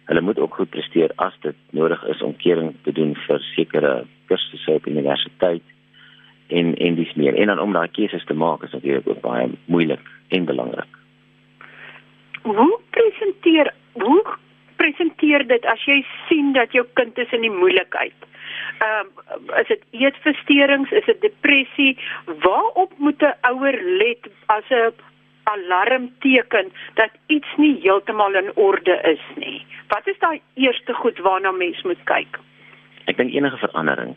hulle 0.06 0.22
moet 0.22 0.38
ook 0.38 0.54
goed 0.54 0.70
presteer 0.70 1.10
as 1.26 1.34
dit 1.42 1.56
nodig 1.72 2.02
is 2.14 2.22
om 2.22 2.36
kering 2.36 2.74
te 2.86 2.92
doen 2.92 3.16
vir 3.26 3.42
sekere 3.54 3.94
kursusse 4.30 4.78
op 4.78 4.86
universiteit 4.86 5.73
en 6.48 6.74
en 6.76 6.94
dis 6.94 7.14
meer 7.14 7.34
en 7.34 7.46
dan 7.46 7.58
om 7.58 7.72
daai 7.72 7.88
keuses 7.88 8.24
te 8.24 8.34
maak 8.34 8.62
is 8.62 8.72
natuurlik 8.72 9.08
ook 9.08 9.20
baie 9.20 9.48
moeilik 9.64 10.00
en 10.28 10.44
belangrik. 10.44 11.00
Hoe 12.42 12.80
presenteer 12.90 13.72
hoe 13.92 14.22
presenteer 14.76 15.46
dit 15.46 15.64
as 15.64 15.84
jy 15.84 16.04
sien 16.28 16.52
dat 16.52 16.72
jou 16.72 16.86
kind 16.92 17.18
is 17.18 17.32
in 17.32 17.46
die 17.46 17.56
moeilikheid? 17.56 18.28
Ehm 18.84 19.06
um, 19.06 19.50
is 19.60 19.68
dit 19.68 19.82
eetversteurings, 19.90 20.90
is 20.90 21.04
dit 21.04 21.20
depressie? 21.20 21.98
Waarop 22.26 22.92
moet 22.98 23.22
'n 23.22 23.34
ouer 23.50 23.78
let 23.82 24.28
as 24.46 24.68
'n 24.70 24.92
alarmteken 25.44 26.72
dat 26.94 27.10
iets 27.26 27.48
nie 27.56 27.80
heeltemal 27.80 28.34
in 28.34 28.50
orde 28.54 29.00
is 29.02 29.24
nie? 29.36 29.66
Wat 29.88 30.06
is 30.06 30.18
daai 30.18 30.40
eerste 30.54 30.92
goed 30.92 31.18
waarna 31.18 31.50
mens 31.50 31.82
moet 31.82 32.04
kyk? 32.04 32.38
Ek 33.04 33.16
dink 33.16 33.32
enige 33.32 33.56
verandering 33.56 34.16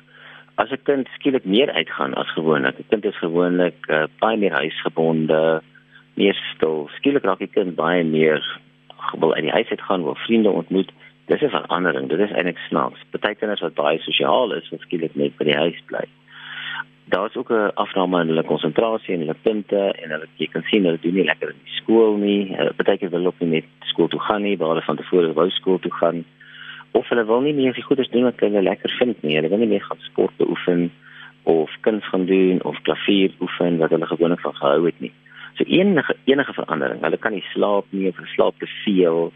as 0.58 0.72
'n 0.72 0.84
kind 0.84 1.08
skielik 1.14 1.46
meer 1.46 1.72
uitgaan 1.72 2.14
as 2.14 2.30
gewoonlik. 2.34 2.78
'n 2.80 2.90
Kind 2.90 3.06
is 3.06 3.18
gewoonlik 3.18 3.78
uh, 3.88 4.04
baie 4.20 4.38
meer 4.38 4.52
huisgebonde, 4.52 5.62
meer 6.14 6.38
stil. 6.54 6.90
Skielik 6.98 7.24
raak 7.24 7.40
die 7.40 7.56
kind 7.58 7.76
baie 7.76 8.04
meer 8.04 8.42
wil 9.20 9.34
uit 9.34 9.44
die 9.44 9.58
huis 9.58 9.70
uit 9.70 9.82
gaan, 9.82 10.04
wil 10.04 10.16
vriende 10.16 10.50
ontmoet. 10.50 10.92
Dis 11.26 11.42
'n 11.42 11.50
verandering. 11.50 12.10
Dit 12.10 12.20
is 12.20 12.32
eintlik 12.32 12.58
snaaks. 12.58 13.04
Party 13.12 13.34
kinders 13.34 13.62
wat 13.62 13.74
baie 13.74 14.00
sosiaal 14.00 14.54
is, 14.54 14.70
wil 14.70 14.80
skielik 14.80 15.16
net 15.16 15.38
by 15.38 15.44
die 15.44 15.62
huis 15.64 15.82
bly. 15.86 16.06
Daar's 17.06 17.36
ook 17.36 17.52
'n 17.52 17.72
afname 17.74 18.22
in 18.22 18.28
hulle 18.28 18.44
konsentrasie 18.44 19.14
en 19.14 19.20
hulle 19.20 19.42
punte 19.42 19.94
en 20.02 20.10
hulle 20.10 20.28
jy 20.38 20.48
kan 20.48 20.64
sien 20.64 20.84
hulle 20.84 21.00
doen 21.02 21.14
nie 21.14 21.30
lekker 21.32 21.50
in 21.50 21.62
die 21.64 21.78
skool 21.82 22.18
nie. 22.18 22.56
Party 22.76 22.98
kinders 22.98 23.22
wil 23.22 23.26
ook 23.26 23.40
nie 23.40 23.50
net 23.50 23.66
skool 23.80 24.08
toe 24.08 24.20
gaan 24.20 24.42
nie, 24.42 24.58
behalwe 24.58 24.82
van 24.82 24.96
tevore 24.96 25.34
wou 25.34 25.50
skool 25.50 25.80
toe 25.80 25.94
gaan 25.94 26.26
of 26.91 27.10
hulle 27.10 27.25
wil 27.25 27.41
nie 27.41 27.53
meer 27.53 27.74
die 27.74 27.84
goedes 27.84 28.10
doen 28.10 28.24
wat 28.24 28.39
hulle 28.39 28.62
lekker 28.62 28.94
vind 29.00 29.22
nie. 29.24 29.36
Hulle 29.36 29.50
wil 29.50 29.62
nie 29.63 29.72
meer 29.74 29.86
gaan 29.86 30.01
sport 30.06 30.36
beoefen 30.38 30.91
of 31.44 31.72
kuns 31.82 32.08
gaan 32.12 32.25
doen 32.25 32.63
of 32.63 32.82
klavier 32.88 33.32
oefen 33.39 33.77
wat 33.77 33.94
hulle 33.96 34.06
gewoonlik 34.06 34.44
van 34.44 34.56
gehou 34.56 34.86
het 34.86 35.00
nie. 35.00 35.13
So 35.58 35.63
enige 35.63 36.15
enige 36.25 36.53
verandering. 36.53 37.01
Hulle 37.01 37.17
kan 37.17 37.34
nie 37.34 37.46
slaap 37.53 37.86
nie 37.89 38.10
of 38.10 38.20
slaap 38.36 38.60
te 38.60 38.70
veel. 38.84 39.32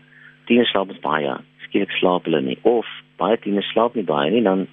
Tieners 0.46 0.70
slaap 0.70 0.92
baie. 1.02 1.38
Skielik 1.68 1.94
slaap 2.00 2.28
hulle 2.30 2.42
nie 2.42 2.58
of 2.62 2.90
baie 3.22 3.38
tieners 3.40 3.70
slaap 3.72 3.96
nie 3.96 4.06
baie 4.08 4.32
nie 4.32 4.44
dan 4.44 4.68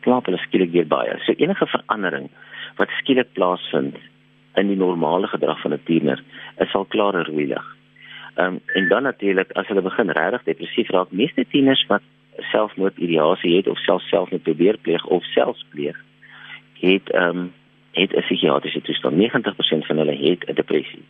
slaap 0.00 0.26
hulle 0.26 0.40
skielik 0.46 0.72
weer 0.72 0.88
baie. 0.88 1.18
So 1.26 1.36
enige 1.36 1.66
verandering 1.66 2.30
wat 2.78 2.90
skielik 3.00 3.32
plaasvind 3.36 3.98
in 4.60 4.68
die 4.68 4.78
normale 4.78 5.28
gedrag 5.28 5.60
van 5.60 5.72
'n 5.74 5.84
tiener 5.84 6.22
is 6.58 6.74
al 6.74 6.84
klaar 6.84 7.14
roeilig. 7.26 7.66
Ehm 8.34 8.46
um, 8.46 8.60
en 8.66 8.88
dan 8.88 9.02
natuurlik 9.02 9.52
as 9.52 9.66
hulle 9.66 9.82
begin 9.82 10.10
regtig 10.10 10.42
depressief 10.42 10.90
raak, 10.90 11.10
meeste 11.10 11.44
tieners 11.48 11.86
wat 11.86 12.02
selfmoord 12.50 12.96
ideasie 12.96 13.56
het 13.56 13.66
of 13.68 13.78
self 13.78 14.02
selfmoord 14.02 14.42
probeer 14.42 14.78
pleeg 14.78 15.04
of 15.06 15.24
selfs 15.24 15.66
pleeg, 15.70 15.96
het 16.80 17.10
ehm 17.10 17.38
um, 17.38 17.52
het 17.92 18.12
'n 18.16 18.20
psigiatriese 18.20 18.82
toestand. 18.82 19.16
90% 19.16 19.86
van 19.86 19.96
hulle 19.96 20.16
het 20.16 20.48
'n 20.48 20.54
depressie. 20.54 21.04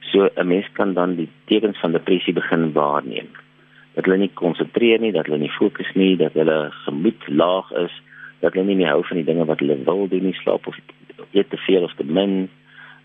So 0.00 0.28
'n 0.34 0.46
mens 0.46 0.66
kan 0.72 0.92
dan 0.94 1.14
die 1.14 1.28
tekens 1.44 1.78
van 1.78 1.92
depressie 1.92 2.32
begin 2.32 2.72
waarneem. 2.72 3.28
dat 3.92 4.04
hulle 4.04 4.16
nie 4.16 4.30
konsentreer 4.34 5.00
nie, 5.00 5.12
dat 5.12 5.28
hulle 5.28 5.38
nie 5.42 5.52
fokus 5.52 5.90
nie, 5.98 6.16
dat 6.16 6.36
hulle 6.38 6.70
gemoed 6.84 7.28
laag 7.28 7.72
is, 7.84 7.94
dat 8.40 8.54
hulle 8.54 8.66
nie 8.70 8.78
meer 8.80 8.94
hou 8.94 9.02
van 9.04 9.20
die 9.20 9.26
dinge 9.28 9.44
wat 9.48 9.60
hulle 9.60 9.76
wil 9.84 10.06
doen 10.08 10.24
nie, 10.30 10.36
slaap 10.40 10.66
of 10.66 10.78
eet 11.32 11.50
te 11.50 11.60
veel 11.66 11.84
of 11.88 11.94
te 11.98 12.04
min. 12.04 12.48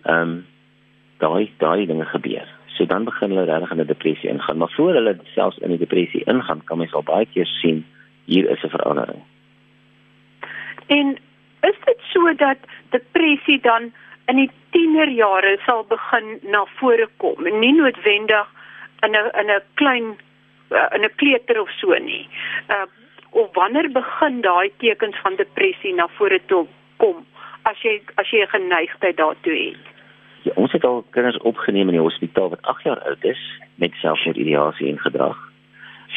Ehm 0.03 0.21
um, 0.21 0.37
daai 1.17 1.49
daai 1.57 1.87
dinge 1.89 2.05
gebeur. 2.05 2.47
So 2.77 2.85
dan 2.85 3.03
begin 3.03 3.29
hulle 3.33 3.45
regtig 3.45 3.71
in 3.71 3.79
'n 3.81 3.87
depressie 3.87 4.29
ingaan, 4.29 4.57
maar 4.57 4.73
voor 4.75 4.93
hulle 4.93 5.17
selfs 5.33 5.57
in 5.57 5.69
die 5.69 5.77
depressie 5.77 6.23
ingaan, 6.23 6.63
kan 6.63 6.77
mens 6.77 6.93
al 6.93 7.03
baie 7.03 7.25
keer 7.33 7.45
sien 7.45 7.85
hier 8.25 8.49
is 8.49 8.63
'n 8.63 8.69
verandering. 8.69 9.21
En 10.87 11.17
is 11.61 11.77
dit 11.85 11.99
so 12.13 12.33
dat 12.35 12.57
depressie 12.89 13.59
dan 13.61 13.93
in 14.25 14.35
die 14.35 14.51
tienerjare 14.69 15.57
sal 15.65 15.85
begin 15.87 16.39
na 16.41 16.65
vore 16.65 17.07
kom, 17.17 17.43
nie 17.59 17.73
noodwendig 17.73 18.47
in 18.99 19.11
'n 19.11 19.29
in 19.41 19.49
'n 19.49 19.61
klein 19.73 20.17
uh, 20.71 20.87
in 20.95 21.03
'n 21.03 21.15
kleuter 21.15 21.61
of 21.61 21.69
so 21.69 21.93
nie. 21.97 22.29
Uh 22.69 22.85
of 23.29 23.53
wanneer 23.53 23.91
begin 23.91 24.41
daai 24.41 24.71
tekens 24.77 25.17
van 25.21 25.35
depressie 25.35 25.93
na 25.93 26.07
vore 26.07 26.39
toe 26.45 26.67
kom 26.97 27.25
as 27.61 27.81
jy 27.81 28.01
as 28.15 28.29
jy 28.29 28.41
'n 28.41 28.47
geneigtheid 28.47 29.17
daartoe 29.17 29.57
het? 29.65 29.96
Ja, 30.41 30.51
ons 30.55 30.71
het 30.71 30.83
al 30.85 31.05
kinders 31.09 31.37
opgeneem 31.37 31.87
in 31.87 31.97
die 31.97 32.03
hospitaal 32.03 32.49
wat 32.49 32.61
8 32.61 32.83
jaar 32.83 32.99
oud 32.99 33.23
is 33.23 33.41
met 33.75 33.93
selfmoordideasie 33.93 34.89
en 34.89 34.99
gedrag. 34.99 35.37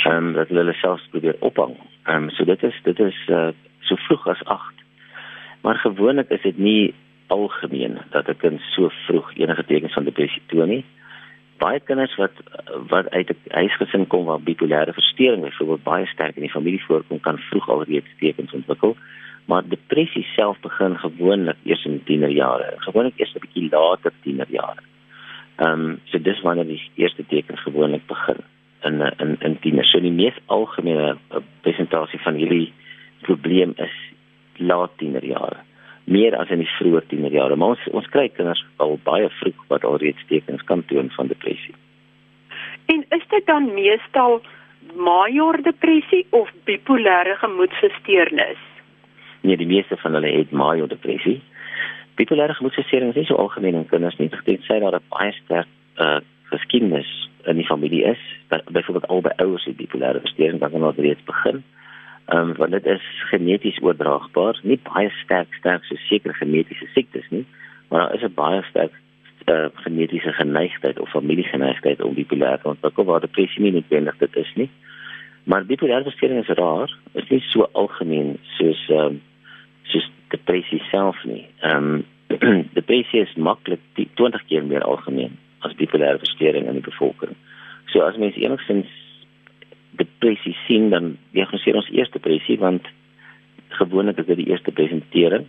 Ehm 0.04 0.16
um, 0.16 0.32
dat 0.32 0.48
hulle 0.48 0.72
selfs 0.72 1.08
probeer 1.10 1.36
ophang. 1.38 1.76
Ehm 2.04 2.22
um, 2.22 2.30
so 2.30 2.44
dit 2.44 2.62
is 2.62 2.80
dit 2.82 2.98
is 2.98 3.18
uh, 3.28 3.48
so 3.80 3.96
vroeg 3.96 4.26
as 4.26 4.44
8. 4.44 4.62
Maar 5.60 5.74
gewoonlik 5.74 6.28
is 6.28 6.42
dit 6.42 6.58
nie 6.58 6.94
algemeen 7.26 7.98
dat 8.10 8.28
'n 8.28 8.36
kind 8.36 8.60
so 8.60 8.88
vroeg 8.88 9.34
enige 9.34 9.64
tekens 9.64 9.92
van 9.92 10.04
depressie 10.04 10.42
toon 10.46 10.68
nie. 10.68 10.84
Baie 11.58 11.80
kinders 11.80 12.16
wat 12.16 12.32
wat 12.88 13.10
uit 13.10 13.28
'n 13.30 13.36
huisgesin 13.48 14.06
kom 14.06 14.24
waar 14.24 14.40
bipolêre 14.40 14.92
verstoring 14.92 15.42
byvoorbeeld 15.42 15.82
baie 15.82 16.06
sterk 16.06 16.36
in 16.36 16.42
die 16.42 16.56
familie 16.56 16.84
voorkom, 16.84 17.20
kan 17.20 17.38
vroeg 17.38 17.68
alreeds 17.68 18.10
tekens 18.18 18.52
ontwikkel. 18.52 18.96
Maar 19.50 19.68
depressie 19.68 20.26
self 20.36 20.60
begin 20.62 20.94
gewoonlik 20.98 21.56
eers 21.64 21.84
in 21.84 22.02
tienerjare, 22.04 22.74
gewoonlik 22.86 23.18
eers 23.18 23.34
'n 23.34 23.42
bietjie 23.44 23.68
later 23.70 24.12
tienerjare. 24.22 24.82
Ehm 25.58 25.80
um, 25.80 26.00
so 26.04 26.18
dis 26.18 26.40
wanneer 26.40 26.66
die 26.66 26.82
eerste 26.94 27.26
tekens 27.26 27.60
gewoonlik 27.62 28.06
begin 28.06 28.40
in 28.82 29.00
in 29.22 29.36
in 29.40 29.58
tieners. 29.58 29.90
So 29.90 30.00
die 30.00 30.18
mees 30.22 30.38
algemene 30.46 31.16
presentasie 31.60 32.20
van 32.20 32.34
hierdie 32.34 32.72
probleem 33.26 33.72
is 33.76 33.96
laat 34.56 34.90
tienerjare 34.96 35.60
meer 36.04 36.36
as 36.36 36.50
in 36.50 36.62
die 36.62 36.72
vroeë 36.78 37.02
tienerjare. 37.10 37.56
Maar 37.56 37.74
ons 37.76 37.90
ons 37.98 38.08
kry 38.14 38.28
kinders 38.28 38.62
al 38.76 38.98
baie 39.04 39.28
vroeg 39.40 39.66
wat 39.72 39.84
alreeds 39.84 40.24
tekens 40.32 40.62
kan 40.70 40.84
toon 40.84 41.10
van 41.16 41.26
depressie. 41.26 41.74
En 42.86 43.04
is 43.18 43.26
dit 43.28 43.46
dan 43.46 43.74
meestal 43.74 44.40
major 44.94 45.62
depressie 45.62 46.26
of 46.30 46.50
bipolêre 46.64 47.36
gemoedstoornis? 47.44 48.69
Nee, 49.40 49.56
die 49.56 49.66
meeste 49.66 49.96
van 49.96 50.14
hulle 50.14 50.30
het 50.36 50.50
major 50.50 50.88
depressie. 50.88 51.40
Bipolêre 52.14 52.54
gemoedstoornis 52.54 53.14
is 53.14 53.14
nie 53.14 53.24
so 53.24 53.34
algemeen 53.34 53.74
in 53.74 53.88
kinders 53.88 54.16
nie. 54.16 54.28
Dit 54.44 54.64
sê 54.68 54.80
dat 54.80 54.94
'n 54.94 55.08
baie 55.08 55.32
sterk 55.32 55.68
uh, 55.96 56.20
geskiedenis 56.50 57.28
in 57.44 57.56
die 57.56 57.66
familie 57.66 58.04
is. 58.04 58.22
Byvoorbeeld 58.48 59.06
albei 59.06 59.32
ouers 59.36 59.64
het 59.64 59.76
bipolêre 59.76 60.20
verstoring, 60.20 60.60
dan 60.60 60.70
kan 60.70 60.80
hulle 60.80 61.02
reeds 61.02 61.24
begin. 61.24 61.62
Ehm 62.26 62.48
um, 62.48 62.56
want 62.56 62.70
dit 62.70 62.86
is 62.86 63.02
geneties 63.30 63.82
oordraagbaar, 63.82 64.60
nie 64.62 64.80
baie 64.92 65.10
sterk 65.22 65.54
sterk 65.54 65.84
so 65.84 65.96
sekere 65.96 66.34
genetiese 66.34 66.86
siektes 66.94 67.28
nie, 67.30 67.46
maar 67.88 68.00
daar 68.00 68.14
is 68.14 68.22
'n 68.22 68.34
baie 68.34 68.62
sterk 68.62 68.92
uh, 69.46 69.66
genetiese 69.74 70.32
geneigtheid 70.32 71.00
of 71.00 71.10
familiegeneigtheid 71.10 72.02
om 72.02 72.14
bipolêr 72.14 72.60
te 72.60 72.68
ontwikkel 72.68 73.04
waar 73.04 73.20
depressie 73.20 73.62
nie 73.62 73.72
noodwendig 73.72 74.16
dit 74.16 74.36
is 74.36 74.52
nie. 74.54 74.70
Maar 75.44 75.64
bipolêre 75.64 76.02
verstoring 76.02 76.40
is 76.40 76.56
raar, 76.56 76.96
is 77.12 77.28
nie 77.28 77.40
so 77.40 77.68
algemeen 77.72 78.36
soos 78.58 78.88
ehm 78.88 79.06
um, 79.06 79.20
soos 79.92 80.08
depressie 80.34 80.82
self 80.90 81.20
nie. 81.24 81.46
Ehm 81.66 82.02
um, 82.46 82.68
depressie 82.78 83.24
is 83.24 83.32
maklik 83.34 83.80
20 83.98 84.44
keer 84.46 84.62
meer 84.64 84.84
algemeen 84.86 85.36
as 85.66 85.74
bipolêre 85.74 86.20
verstoring 86.22 86.68
in 86.70 86.78
die 86.78 86.86
bevolking. 86.86 87.34
So 87.90 88.04
as 88.06 88.16
mens 88.16 88.38
enigstens 88.38 88.86
depressie 89.98 90.54
sien 90.66 90.90
dan 90.94 91.16
diagnoseer 91.34 91.80
ons 91.80 91.90
eers 91.90 92.12
depressie 92.14 92.58
want 92.62 92.86
gewoonlik 93.80 94.22
is 94.22 94.30
dit 94.30 94.40
die 94.44 94.50
eerste 94.52 94.72
presentering. 94.72 95.46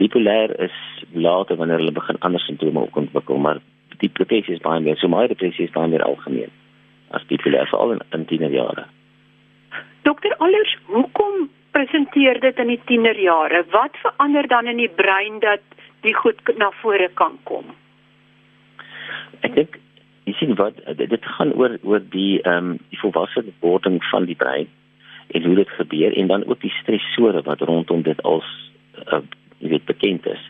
Bipolêr 0.00 0.52
is 0.60 0.76
later 1.12 1.56
wanneer 1.56 1.80
hulle 1.80 1.96
begin 1.96 2.20
ander 2.20 2.40
simptome 2.40 2.86
ontwikkel, 2.92 3.40
maar 3.40 3.60
die 4.00 4.12
depressie 4.12 4.54
is 4.56 4.64
baie 4.64 4.80
meer 4.84 5.00
so 5.00 5.08
maar 5.08 5.28
depressie 5.28 5.66
is 5.68 5.74
baie 5.74 5.88
meer 5.88 6.04
algemeen 6.04 6.52
as 7.16 7.24
bipolêr 7.32 7.68
veral 7.72 7.96
in, 7.96 8.04
in 8.16 8.28
tienerjare. 8.28 8.86
Dokter 10.02 10.34
Allers, 10.38 10.76
hoekom 10.86 11.50
presenteer 11.70 12.40
dit 12.40 12.58
in 12.58 12.72
die 12.72 12.80
tienerjare? 12.84 13.64
Wat 13.70 13.96
verander 14.02 14.48
dan 14.48 14.66
in 14.66 14.80
die 14.80 14.92
brein 15.02 15.38
dat 15.44 15.62
die 16.00 16.14
goed 16.14 16.40
na 16.56 16.70
vore 16.80 17.10
kan 17.14 17.38
kom? 17.44 17.74
Ek 19.44 19.54
dink 19.54 19.78
jy 20.28 20.34
sien 20.38 20.54
wat 20.58 20.78
dit 20.96 21.26
gaan 21.36 21.52
oor 21.58 21.76
oor 21.82 22.02
die 22.12 22.40
ehm 22.42 22.72
um, 22.72 22.78
die 22.92 23.00
volwasse 23.00 23.44
wording 23.64 23.98
van 24.10 24.28
die 24.28 24.38
brein 24.38 24.68
en 25.30 25.44
hoe 25.46 25.54
dit 25.54 25.76
gebeur 25.78 26.16
en 26.16 26.26
dan 26.26 26.44
ook 26.46 26.60
die 26.60 26.74
stresore 26.80 27.42
wat 27.46 27.60
rondom 27.60 28.02
dit 28.02 28.22
als 28.22 28.46
uh, 29.06 29.20
jy 29.58 29.68
weet 29.76 29.84
bekend 29.84 30.26
is. 30.26 30.42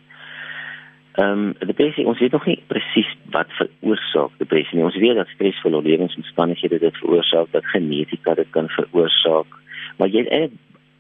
Ehm 1.19 1.55
um, 1.59 1.67
depressie 1.67 2.07
ons 2.07 2.19
weet 2.19 2.33
nog 2.33 2.47
nie 2.47 2.63
presies 2.67 3.09
wat 3.35 3.51
veroorsaak 3.59 4.37
depressie 4.39 4.79
nie. 4.79 4.85
Ons 4.87 4.97
weet 5.03 5.17
dat 5.19 5.29
stresvolle 5.35 5.83
lewensomstandighede 5.83 6.79
dit 6.79 6.97
veroorsaak, 7.03 7.51
dat 7.51 7.67
genetika 7.67 8.35
dit 8.35 8.51
kan 8.51 8.69
veroorsaak, 8.69 9.59
maar 9.99 10.09
jy 10.09 10.23
het 10.29 10.53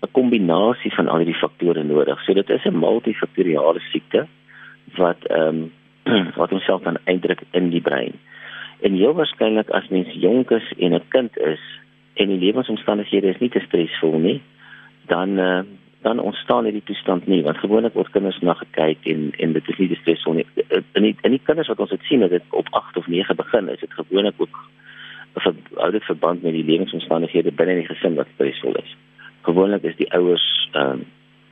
'n 0.02 0.12
kombinasie 0.12 0.94
van 0.94 1.08
al 1.08 1.22
hierdie 1.22 1.42
faktore 1.42 1.82
nodig. 1.82 2.22
So 2.24 2.34
dit 2.34 2.50
is 2.50 2.64
'n 2.64 2.78
multifaktoriale 2.78 3.80
siekte 3.92 4.26
wat 4.96 5.24
ehm 5.24 5.70
um, 6.06 6.28
wat 6.40 6.50
homself 6.50 6.82
dan 6.82 6.98
eintlik 7.04 7.40
in 7.50 7.70
die 7.70 7.80
brein. 7.80 8.12
En 8.80 8.94
heel 8.94 9.14
waarskynlik 9.14 9.70
as 9.70 9.88
mens 9.88 10.08
jonk 10.12 10.50
is 10.50 10.72
en 10.78 10.94
'n 10.94 11.08
kind 11.08 11.38
is 11.38 11.60
en 12.14 12.28
die 12.28 12.38
lewensomstandighede 12.38 13.28
is 13.28 13.38
nie 13.38 13.50
te 13.50 13.60
stresvol 13.60 14.18
nie, 14.18 14.42
dan 15.06 15.38
uh, 15.38 15.60
dan 16.02 16.20
ontstaan 16.20 16.64
hierdie 16.64 16.84
toestand 16.84 17.26
nie 17.26 17.42
want 17.42 17.60
gewoonlik 17.60 17.94
word 17.94 18.10
kinders 18.14 18.38
na 18.40 18.54
gekyk 18.54 19.06
en 19.12 19.30
en 19.38 19.52
dit 19.52 19.68
is 19.68 19.78
nie 19.78 19.88
te 19.88 19.98
stresvol 20.00 20.38
nie. 20.38 20.46
In 20.92 21.02
die, 21.02 21.16
in 21.22 21.36
die 21.36 21.42
kinders 21.44 21.68
wat 21.68 21.80
ons 21.84 21.92
het 21.92 22.04
sien 22.08 22.24
dat 22.24 22.30
dit 22.30 22.56
op 22.56 22.68
8 22.70 22.96
of 22.96 23.06
9 23.06 23.36
begin, 23.36 23.68
is 23.68 23.80
dit 23.80 23.92
gewoonlik 23.92 24.34
ook 24.38 24.56
'n 25.34 25.40
verouderde 25.40 26.00
verband 26.00 26.42
met 26.42 26.52
die 26.52 26.64
lewensomstandighede 26.64 27.52
binne 27.52 27.74
die 27.74 27.86
gesin 27.86 28.14
wat 28.14 28.26
stresvol 28.34 28.74
is. 28.74 28.96
Gewoonlik 29.42 29.82
is 29.82 29.96
die 29.96 30.12
ouers 30.12 30.68
ehm 30.72 30.90
um, 30.90 31.04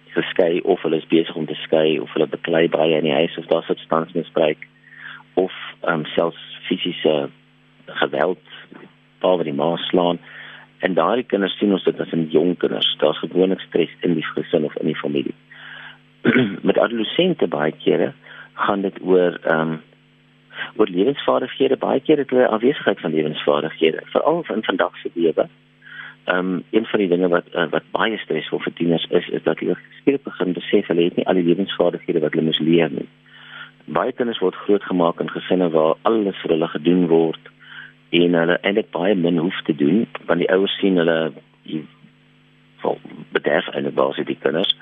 geskei 0.08 0.60
of 0.60 0.82
hulle 0.82 0.96
is 0.96 1.06
besig 1.06 1.34
om 1.34 1.46
te 1.46 1.54
skei 1.54 1.98
of 1.98 2.12
hulle 2.12 2.26
beklei 2.26 2.68
baie 2.68 2.96
in 2.96 3.04
die 3.04 3.12
huis 3.12 3.36
of 3.38 3.46
daar 3.46 3.62
substansiesmisbruik 3.62 4.66
of 5.34 5.52
ehm 5.80 5.92
um, 5.92 6.04
selfs 6.04 6.58
fisiese 6.62 7.28
geweld 7.86 8.44
waar 9.20 9.44
die 9.44 9.52
ma 9.52 9.76
slaan 9.76 10.18
en 10.78 10.94
daardie 10.94 11.26
kinders 11.26 11.56
sien 11.58 11.72
ons 11.72 11.84
dit 11.84 12.00
as 12.00 12.12
'n 12.12 12.28
jong 12.30 12.56
kinders. 12.56 12.96
Daar's 12.98 13.18
gewoonlik 13.18 13.60
stres 13.60 13.90
in 14.00 14.14
die 14.14 14.24
gesin 14.34 14.64
of 14.64 14.76
in 14.76 14.86
die 14.86 14.96
familie. 14.96 15.34
Met 16.68 16.78
adolessente 16.78 17.46
baie 17.46 17.72
kere 17.84 18.12
gaan 18.54 18.80
dit 18.82 18.98
oor 19.02 19.38
ehm 19.42 19.60
um, 19.60 19.80
oor 20.76 20.88
lewensvaardighede. 20.90 21.76
Baie 21.76 22.00
kere 22.00 22.20
het 22.20 22.30
hulle 22.30 22.48
afwesigheid 22.48 23.00
van 23.00 23.14
lewensvaardighede 23.14 24.00
veral 24.04 24.44
in 24.54 24.64
vandag 24.64 24.96
se 24.96 25.10
lewe. 25.14 25.48
Ehm 26.24 26.38
um, 26.38 26.64
een 26.70 26.86
van 26.86 26.98
die 26.98 27.08
dinge 27.08 27.28
wat 27.28 27.44
uh, 27.54 27.66
wat 27.70 27.90
baie 27.90 28.18
stresvol 28.18 28.58
vir 28.58 28.72
tieners 28.72 29.06
is 29.10 29.28
is 29.28 29.42
dat 29.42 29.58
hulle 29.58 29.76
skielik 30.00 30.22
begin 30.22 30.52
besef 30.52 30.86
hulle 30.86 31.04
het 31.04 31.16
nie 31.16 31.26
al 31.26 31.34
die 31.34 31.48
lewensvaardighede 31.50 32.20
wat 32.20 32.32
hulle 32.32 32.44
moes 32.44 32.58
leer 32.58 32.90
nie. 32.90 33.08
Baie 33.84 34.12
kinders 34.12 34.38
word 34.38 34.54
grootgemaak 34.54 35.20
in 35.20 35.30
gesinne 35.30 35.70
waar 35.70 35.96
alles 36.02 36.36
vir 36.42 36.50
hulle 36.50 36.68
gedoen 36.68 37.06
word 37.06 37.48
en 38.10 38.34
hulle 38.40 38.58
eintlik 38.62 38.90
baie 38.90 39.14
min 39.14 39.38
hoef 39.38 39.62
te 39.64 39.74
doen 39.76 40.06
want 40.26 40.40
die 40.40 40.50
ouers 40.50 40.78
sien 40.80 40.96
hulle 40.96 41.32
vol 42.82 43.00
bederf 43.32 43.68
en 43.74 43.90
baie 43.94 44.24
die 44.24 44.38
kinders 44.44 44.76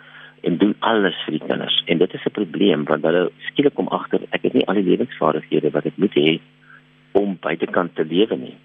en 0.46 0.58
doen 0.58 0.74
alles 0.78 1.16
vir 1.24 1.38
die 1.38 1.46
kinders 1.46 1.82
en 1.86 1.98
dit 1.98 2.14
is 2.14 2.26
'n 2.26 2.36
probleem 2.38 2.84
want 2.84 3.02
hulle 3.04 3.30
skielik 3.48 3.74
kom 3.74 3.88
agter 3.88 4.20
ek 4.30 4.42
het 4.42 4.54
nie 4.54 4.66
al 4.66 4.78
die 4.78 4.88
lewensvaardighede 4.90 5.70
wat 5.70 5.86
ek 5.86 5.96
moet 5.96 6.14
hê 6.14 6.38
om 7.12 7.36
buitekant 7.40 7.94
te 7.94 8.04
lewe 8.04 8.36
nie. 8.36 8.56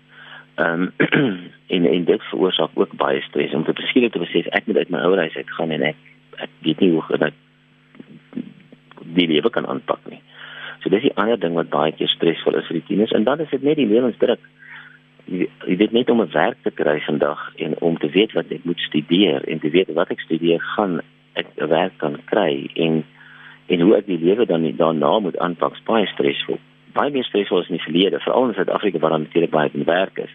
Ehm 0.56 0.82
um, 0.82 0.92
en 1.76 1.86
en 1.86 2.04
dit 2.06 2.24
veroorsaak 2.30 2.74
ook 2.74 2.96
baie 3.00 3.22
stres 3.22 3.54
om 3.54 3.64
te 3.64 3.74
beskryf 3.74 4.12
te 4.12 4.20
besef 4.20 4.50
ek 4.58 4.68
moet 4.68 4.78
uit 4.78 4.90
my 4.90 5.00
ouerhuis 5.00 5.36
uit 5.36 5.54
gaan 5.58 5.72
en 5.72 5.86
ek 5.92 5.96
ek 6.38 6.50
weet 6.66 6.80
nie 6.80 6.92
hoe 6.92 7.20
ek 7.20 7.34
die 9.16 9.28
lewe 9.28 9.50
kan 9.50 9.68
aanpak 9.68 10.00
nie. 10.10 10.22
So 10.82 10.90
dis 10.90 11.06
die 11.06 11.16
ander 11.16 11.40
ding 11.40 11.54
wat 11.54 11.70
baie 11.70 11.94
keer 11.94 12.10
stresvol 12.10 12.58
is 12.58 12.68
vir 12.68 12.80
die 12.80 12.88
tieners 12.90 13.14
en 13.18 13.24
dan 13.24 13.40
is 13.40 13.50
dit 13.54 13.64
net 13.64 13.78
die 13.78 13.90
lewensdruk. 13.90 14.42
Jy 15.30 15.78
weet 15.78 15.94
net 15.94 16.10
om 16.10 16.22
'n 16.22 16.34
werk 16.34 16.58
te 16.64 16.72
kry 16.72 17.00
vandag 17.06 17.42
en 17.56 17.76
om 17.80 17.98
te 17.98 18.10
weet 18.10 18.34
wat 18.34 18.52
ek 18.52 18.66
moet 18.66 18.80
studeer 18.80 19.48
en 19.48 19.60
te 19.60 19.70
weet 19.70 19.94
wat 19.94 20.12
ek 20.12 20.20
studeer 20.20 20.60
gaan 20.76 21.02
ek 21.34 21.48
'n 21.58 21.68
werk 21.68 21.98
kan 21.98 22.18
kry 22.26 22.70
en 22.76 23.04
en 23.68 23.80
hoe 23.80 23.96
ek 23.96 24.06
die 24.06 24.20
lewe 24.20 24.46
dan 24.46 24.68
daarna 24.76 25.20
moet 25.20 25.38
aanpak, 25.38 25.78
baie 25.86 26.06
stresvol. 26.08 26.60
Baie 26.94 27.12
meer 27.12 27.24
stresvol 27.24 27.60
as 27.60 27.70
in 27.70 27.78
die 27.78 27.84
verlede, 27.84 28.20
veral 28.20 28.48
in 28.48 28.54
Suid-Afrika 28.54 29.00
waar 29.00 29.10
daar 29.10 29.20
natuurlik 29.20 29.52
baie 29.52 29.70
werk 29.86 30.18
is. 30.18 30.34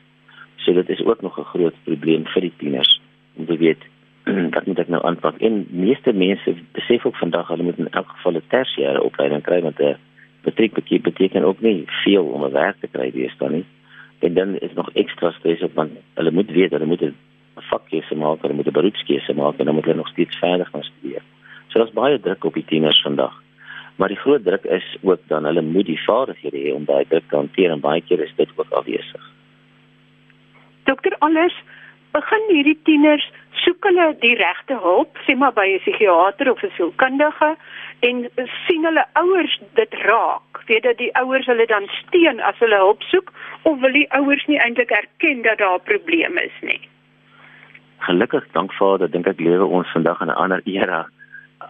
So 0.56 0.72
dit 0.72 0.88
is 0.88 1.04
ook 1.04 1.22
nog 1.22 1.38
'n 1.38 1.44
groot 1.52 1.74
probleem 1.84 2.24
vir 2.26 2.40
die 2.40 2.52
tieners. 2.56 3.00
Om 3.36 3.46
te 3.46 3.56
weet 3.56 3.82
wat 4.54 4.66
moet 4.66 4.78
ek 4.78 4.88
nou 4.88 5.02
aanpak? 5.04 5.36
En 5.40 5.66
meeste 5.70 6.12
mense 6.12 6.54
besef 6.72 7.06
ook 7.06 7.16
vandag 7.16 7.48
hulle 7.48 7.62
moet 7.62 7.78
in 7.78 7.90
elk 7.90 8.08
geval 8.08 8.32
'n 8.32 8.42
tersiêre 8.48 9.02
opleiding 9.02 9.42
kry 9.42 9.60
want 9.60 9.80
'n 9.80 9.96
matriek 10.46 11.02
beteken 11.02 11.44
ook 11.44 11.60
nie 11.60 11.84
veel 11.86 12.24
om 12.24 12.44
'n 12.44 12.52
werk 12.52 12.76
te 12.80 12.88
kry 12.92 13.10
weer 13.12 13.30
staan 13.30 13.52
nie. 13.52 13.66
En 14.18 14.34
dan 14.34 14.58
is 14.58 14.72
nog 14.74 14.90
ekstra 14.92 15.30
stres 15.30 15.62
op 15.62 15.74
want 15.74 15.90
hulle 16.14 16.30
moet 16.30 16.50
weet 16.50 16.70
hulle 16.70 16.86
moet 16.86 17.02
'n 17.02 17.16
vakkeuse 17.54 18.14
maak, 18.14 18.42
hulle 18.42 18.54
moet 18.54 18.66
'n 18.66 18.78
beroepskeuse 18.78 19.34
maak 19.34 19.58
en 19.58 19.64
dan 19.64 19.74
moet 19.74 19.84
hulle 19.84 19.96
nog 19.96 20.08
steeds 20.08 20.38
verder 20.38 20.66
gaan 20.66 20.82
studeer. 20.82 21.22
So 21.68 21.78
daar's 21.78 21.92
baie 21.92 22.20
druk 22.20 22.44
op 22.44 22.54
die 22.54 22.64
tieners 22.64 23.02
vandag. 23.02 23.42
Maar 23.96 24.08
die 24.08 24.16
groot 24.16 24.44
druk 24.44 24.64
is 24.64 24.96
ook 25.02 25.20
dan 25.26 25.44
hulle 25.44 25.62
moet 25.62 25.86
die 25.86 26.02
vaardighede 26.02 26.58
hê 26.58 26.74
om 26.74 26.84
daai 26.84 27.04
druk 27.08 27.28
te 27.28 27.36
hanteer 27.36 27.70
en 27.70 27.80
baie 27.80 28.02
keer 28.02 28.20
is 28.20 28.32
dit 28.36 28.48
ook 28.56 28.70
afwesig. 28.70 29.32
Dokter 30.84 31.16
Alles, 31.18 31.54
begin 32.10 32.44
hierdie 32.48 32.78
tieners 32.82 33.30
soek 33.64 33.88
hulle 33.88 34.06
die 34.20 34.34
regte 34.38 34.76
hulp, 34.82 35.18
sê 35.26 35.36
maar 35.36 35.52
by 35.52 35.66
'n 35.74 35.82
psigiater 35.84 36.50
of 36.50 36.62
'n 36.62 36.72
sielkundige 36.76 37.56
en 38.00 38.30
sien 38.66 38.84
hulle 38.84 39.04
ouers 39.12 39.60
dit 39.74 39.94
raak. 39.94 40.62
Weet 40.66 40.82
dat 40.82 40.98
die 40.98 41.14
ouers 41.16 41.46
hulle 41.46 41.66
dan 41.66 41.86
steun 41.86 42.40
as 42.40 42.58
hulle 42.58 42.76
hulp 42.76 43.02
soek 43.02 43.32
of 43.62 43.80
wil 43.80 43.92
die 43.92 44.10
ouers 44.12 44.46
nie 44.46 44.60
eintlik 44.60 44.90
erken 44.90 45.42
dat 45.42 45.58
daar 45.58 45.78
'n 45.78 45.88
probleem 45.90 46.38
is 46.38 46.56
nie. 46.60 46.80
Gelukkig 47.98 48.44
dank 48.52 48.72
Vader, 48.72 49.10
dink 49.10 49.26
ek 49.26 49.40
lewe 49.40 49.64
ons 49.64 49.92
vandag 49.92 50.20
in 50.20 50.28
'n 50.28 50.40
ander 50.42 50.60
era 50.64 51.06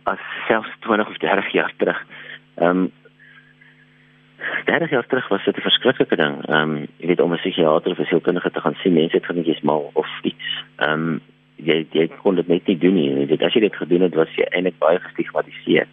as 0.04 0.18
selfs 0.48 0.70
20 0.80 1.08
of 1.08 1.18
30 1.18 1.52
jaar 1.52 1.72
terug. 1.76 2.06
Ehm 2.56 2.68
um, 2.68 2.92
30 4.64 4.90
jaar 4.90 5.06
terug 5.06 5.28
was 5.28 5.44
dit 5.44 5.56
'n 5.56 5.60
verskriklike 5.60 6.16
ding. 6.16 6.44
Ehm 6.48 6.70
um, 6.70 6.86
jy 6.96 7.06
weet 7.06 7.20
om 7.20 7.32
'n 7.32 7.36
psigiater 7.36 7.90
of 7.90 7.98
'n 7.98 8.04
sielkundige 8.04 8.50
te 8.50 8.60
gaan 8.60 8.74
sien, 8.74 8.92
mense 8.92 9.16
het 9.16 9.26
gedink 9.26 9.62
mal 9.62 9.90
of 9.92 10.08
iets. 10.22 10.64
Ehm 10.76 10.92
um, 10.92 11.20
jy 11.56 11.86
jy 11.90 12.08
kon 12.22 12.34
dit 12.34 12.48
net 12.48 12.66
nie 12.66 12.78
doen 12.78 12.94
nie. 12.94 13.10
Jy 13.10 13.26
weet 13.26 13.42
as 13.42 13.54
jy 13.54 13.60
dit 13.60 13.76
gedoen 13.76 14.00
het, 14.00 14.14
was 14.14 14.34
jy 14.36 14.44
eintlik 14.50 14.78
baie 14.78 14.98
gestigmatiseer. 14.98 15.86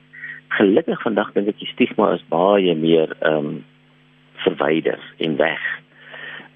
Gelukkig 0.57 1.01
vandag 1.01 1.31
dink 1.33 1.47
ek 1.47 1.61
die 1.61 1.71
stigma 1.71 2.11
is 2.13 2.25
baie 2.29 2.75
meer 2.75 3.15
ehm 3.19 3.37
um, 3.37 3.63
verwyder 4.43 4.99
en 5.23 5.37
weg. 5.39 5.61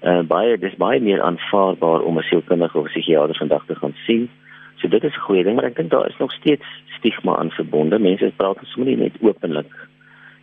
Uh, 0.02 0.20
baie 0.28 0.58
dis 0.60 0.76
baie 0.78 1.00
meer 1.00 1.22
aanvaarbaar 1.22 2.04
om 2.06 2.18
'n 2.18 2.28
sielkundige 2.30 2.78
of 2.78 2.90
psigiater 2.92 3.36
vandag 3.36 3.64
te 3.66 3.74
gaan 3.74 3.94
sien. 4.06 4.28
So 4.76 4.88
dit 4.88 5.04
is 5.04 5.14
'n 5.14 5.26
goeie 5.26 5.44
ding, 5.44 5.56
maar 5.56 5.70
ek 5.70 5.76
dink 5.76 5.90
daar 5.90 6.08
is 6.08 6.18
nog 6.18 6.32
steeds 6.32 6.66
stigma 6.98 7.36
aan 7.36 7.50
verbonde. 7.50 7.98
Mense 7.98 8.32
praat 8.36 8.58
soms 8.62 8.86
nie 8.86 8.96
net 8.96 9.16
openlik. 9.20 9.72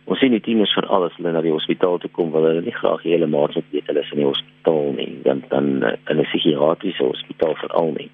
Ons 0.04 0.18
sien 0.18 0.30
die 0.30 0.40
tieners 0.40 0.74
vir 0.74 0.86
alles 0.86 1.16
hulle 1.16 1.32
na 1.32 1.40
die 1.40 1.54
hospitaal 1.54 1.98
toe 1.98 2.10
kom, 2.10 2.32
hulle 2.32 2.60
nie 2.60 2.74
graag 2.74 3.02
die 3.02 3.12
hele 3.12 3.26
maand 3.26 3.54
weet 3.54 3.86
hulle 3.86 4.00
is 4.00 4.12
in 4.12 4.18
die 4.18 4.28
hospitaal 4.28 4.92
nie, 4.92 5.18
dan 5.22 5.42
dan 5.48 5.82
eh, 5.82 5.96
in 6.10 6.20
'n 6.20 6.28
psigiatriese 6.28 7.02
hospitaal 7.02 7.54
veral 7.54 7.90
nie. 7.96 8.10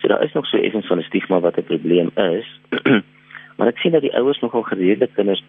So 0.00 0.08
daar 0.08 0.24
is 0.24 0.32
nog 0.32 0.46
so 0.46 0.58
effens 0.58 0.86
van 0.86 0.98
'n 0.98 1.02
stigma 1.02 1.40
wat 1.40 1.56
'n 1.56 1.62
probleem 1.62 2.10
is. 2.16 2.46
maar 3.60 3.68
ek 3.68 3.82
sien 3.84 3.92
dat 3.92 4.00
die 4.00 4.14
ouers 4.16 4.38
nogal 4.40 4.62
gereelde 4.64 5.04
kinders 5.12 5.42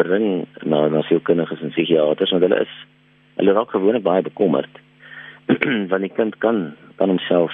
bring 0.00 0.46
na 0.64 0.86
na 0.88 1.02
sielkundiges 1.04 1.60
en 1.60 1.74
psigiaters 1.74 2.30
want 2.32 2.46
hulle 2.46 2.60
is 2.64 2.76
hulle 3.36 3.52
raak 3.52 3.74
gewoonlik 3.74 4.06
baie 4.06 4.22
bekommerd. 4.24 4.80
want 5.92 6.00
die 6.00 6.14
kind 6.16 6.38
kan 6.44 6.62
kan 6.96 7.12
homself 7.12 7.52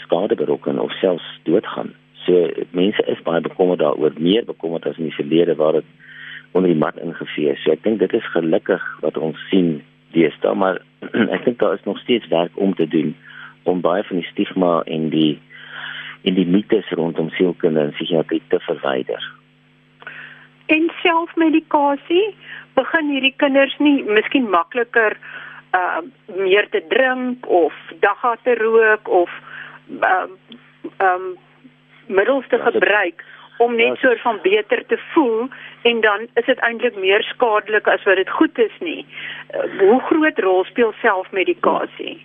skade 0.00 0.38
berokken 0.40 0.80
of 0.80 0.96
selfs 1.02 1.28
doodgaan. 1.44 1.92
So 2.24 2.48
mense 2.70 3.04
is 3.12 3.20
baie 3.28 3.44
bekommerd 3.44 3.84
daaroor, 3.84 4.16
meer 4.16 4.48
bekommerd 4.48 4.88
as 4.88 4.96
in 4.96 5.10
die 5.10 5.18
verlede 5.18 5.58
waar 5.60 5.76
dit 5.76 5.92
onder 6.56 6.72
die 6.72 6.80
mat 6.80 6.96
ingevee 6.96 7.52
is. 7.52 7.60
So 7.64 7.76
ek 7.76 7.84
dink 7.84 8.00
dit 8.00 8.16
is 8.16 8.32
gelukkig 8.32 8.82
wat 9.04 9.20
ons 9.20 9.40
sien 9.50 9.82
deesdae, 10.16 10.56
maar 10.56 10.80
ek 11.36 11.44
dink 11.44 11.60
daar 11.60 11.76
is 11.76 11.84
nog 11.84 12.00
steeds 12.00 12.32
werk 12.32 12.56
om 12.56 12.72
te 12.80 12.88
doen 12.88 13.12
om 13.68 13.84
baie 13.84 14.04
van 14.08 14.22
die 14.22 14.30
stigma 14.30 14.78
en 14.86 15.10
die 15.12 15.36
en 16.26 16.34
die 16.34 16.46
mites 16.46 16.88
rondom 16.98 17.30
sielkunde 17.38 17.80
en 17.80 17.94
psigiatrie 17.94 18.42
te 18.50 18.58
verwyder. 18.66 19.22
En 20.66 20.90
selfmedikasie 21.02 22.34
begin 22.74 23.10
hierdie 23.14 23.34
kinders 23.38 23.76
nie 23.78 24.02
miskien 24.04 24.50
makliker 24.50 25.18
uh 25.76 26.02
meer 26.26 26.66
te 26.70 26.82
drink 26.90 27.46
of 27.46 27.74
dagga 28.02 28.36
te 28.42 28.54
rook 28.58 29.08
of 29.08 29.30
ehm 30.00 30.36
um, 30.98 31.26
middels 32.06 32.46
te 32.48 32.56
ja, 32.56 32.70
gebruik 32.70 33.24
om 33.58 33.74
net 33.76 33.86
ja, 33.86 33.96
soort 34.02 34.20
van 34.20 34.38
beter 34.42 34.86
te 34.86 34.98
voel 35.12 35.48
en 35.82 36.00
dan 36.00 36.26
is 36.34 36.44
dit 36.44 36.58
eintlik 36.58 36.96
meer 36.96 37.22
skadelik 37.22 37.88
as 37.88 38.02
wat 38.02 38.16
dit 38.16 38.30
goed 38.30 38.58
is 38.58 38.78
nie. 38.78 39.06
Uh, 39.54 39.78
hoe 39.78 40.00
groot 40.10 40.38
rol 40.38 40.64
speel 40.64 40.92
selfmedikasie? 41.02 42.18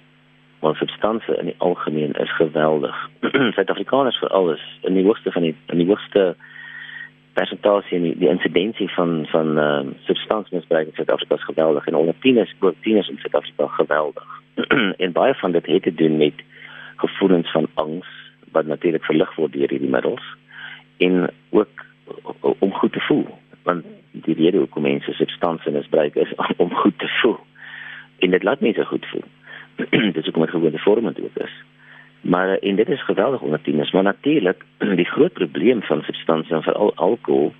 Want 0.62 0.78
substansie 0.78 1.38
in 1.38 1.50
die 1.50 1.56
algemeen 1.58 2.13
is 2.13 2.36
geweldig. 2.36 2.95
Suid-Afrikaners 3.56 4.19
vir 4.21 4.30
alles 4.30 4.63
in 4.82 4.93
die 4.93 5.06
hoogste 5.06 5.32
van 5.32 5.47
die 5.47 5.56
in 5.74 5.82
die 5.82 5.88
hoogste 5.89 6.36
persentasie 7.34 7.97
en 7.97 8.04
die, 8.04 8.17
die 8.17 8.30
insidensie 8.30 8.89
van 8.93 9.26
van 9.32 9.58
ehm 9.58 9.88
uh, 9.88 9.93
substansmisbruik 10.06 10.88
in 10.88 10.93
Suid-Afrika 11.00 11.36
is 11.36 11.50
geweldig 11.50 11.88
en 11.88 11.95
onder 11.95 12.15
tieners 12.19 12.54
ook 12.60 12.76
tieners 12.82 13.10
in 13.10 13.17
Suid-Afrika 13.17 13.67
geweldig. 13.67 14.41
en 15.04 15.12
baie 15.12 15.34
van 15.34 15.52
dit 15.52 15.65
het 15.65 15.84
te 15.84 15.93
doen 15.93 16.17
met 16.17 16.34
gevoelens 16.95 17.52
van 17.52 17.67
angs 17.74 18.08
wat 18.52 18.65
natuurlik 18.65 19.04
verlig 19.04 19.36
word 19.36 19.54
deur 19.54 19.69
hierdie 19.69 19.89
middels 19.89 20.26
en 20.97 21.30
ook 21.50 21.86
om 22.60 22.74
goed 22.74 22.93
te 22.93 23.04
voel 23.08 23.26
want 23.63 23.86
die 24.12 24.36
rede 24.36 24.58
hoekom 24.58 24.86
mense 24.86 25.13
substansie 25.13 25.71
misbruik 25.71 26.15
is 26.15 26.34
om 26.63 26.74
goed 26.84 27.00
te 27.00 27.10
voel 27.21 27.39
en 28.19 28.30
dit 28.36 28.43
laat 28.43 28.60
mense 28.60 28.86
goed 28.86 29.06
voel 29.13 29.28
dit 30.15 30.17
is 30.17 30.27
ook 30.27 30.38
'n 30.38 30.49
gewone 30.49 30.79
vorm 30.79 31.03
wat 31.03 31.15
dit 31.15 31.38
is 31.43 31.53
maar 32.21 32.57
en 32.57 32.75
dit 32.75 32.89
is 32.89 33.03
geweldig 33.03 33.41
onder 33.41 33.62
tieners 33.62 33.91
maar 33.91 34.03
natuurlik 34.03 34.65
die 35.01 35.05
groot 35.05 35.34
probleem 35.34 35.81
van 35.81 36.01
substansie 36.01 36.55
en 36.55 36.63
veral 36.63 36.95
alkohol 36.95 37.53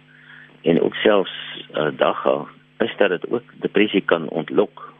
en 0.62 0.82
ook 0.82 0.96
selfs 0.96 1.66
uh, 1.74 1.88
dagga 1.98 2.46
is 2.78 2.94
dat 2.98 3.10
dit 3.10 3.32
ook 3.32 3.44
depressie 3.60 4.02
kan 4.02 4.30
ontlok 4.30 4.92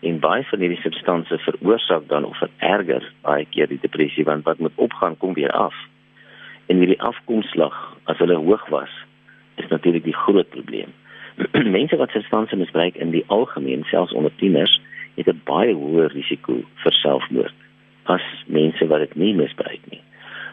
en 0.00 0.20
baie 0.20 0.44
van 0.48 0.62
hierdie 0.64 0.80
substansie 0.80 1.38
veroorsaak 1.44 2.08
dan 2.08 2.24
of 2.24 2.38
vererger 2.40 3.04
baie 3.26 3.46
keer 3.52 3.68
die 3.68 3.80
depressie 3.82 4.24
want 4.24 4.44
wat 4.44 4.58
moet 4.58 4.76
opgaan 4.80 5.16
kom 5.16 5.34
weer 5.34 5.52
af. 5.52 5.74
En 6.66 6.76
hierdie 6.80 7.00
afkomslag 7.02 7.76
as 8.04 8.18
hulle 8.18 8.38
hoog 8.40 8.68
was 8.68 8.92
is 9.60 9.68
natuurlik 9.68 10.04
die 10.04 10.16
groot 10.16 10.48
probleem. 10.48 10.92
Mense 11.76 11.96
wat 12.00 12.14
substansie 12.16 12.58
misbruik 12.58 12.96
in 12.96 13.12
die 13.12 13.24
algemeen 13.26 13.84
selfs 13.92 14.12
onder 14.12 14.32
tieners 14.36 14.80
het 15.14 15.28
'n 15.28 15.40
baie 15.44 15.74
hoër 15.74 16.12
risiko 16.12 16.62
vir 16.82 16.92
selfmoord 16.92 17.54
as 18.04 18.22
mense 18.46 18.86
wat 18.86 18.98
dit 18.98 19.14
nie 19.14 19.34
misbruik 19.34 19.80
nie. 19.90 20.02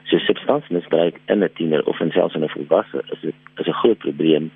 So 0.04 0.18
substansie 0.18 0.76
misbruik 0.76 1.20
in 1.26 1.44
'n 1.44 1.50
tiener 1.54 1.86
of 1.86 2.00
in 2.00 2.12
selfs 2.12 2.36
in 2.36 2.44
'n 2.44 2.50
volwasse 2.50 3.04
is 3.12 3.24
'n 3.24 3.34
is 3.58 3.68
'n 3.68 3.80
groot 3.82 3.98
probleem 3.98 4.52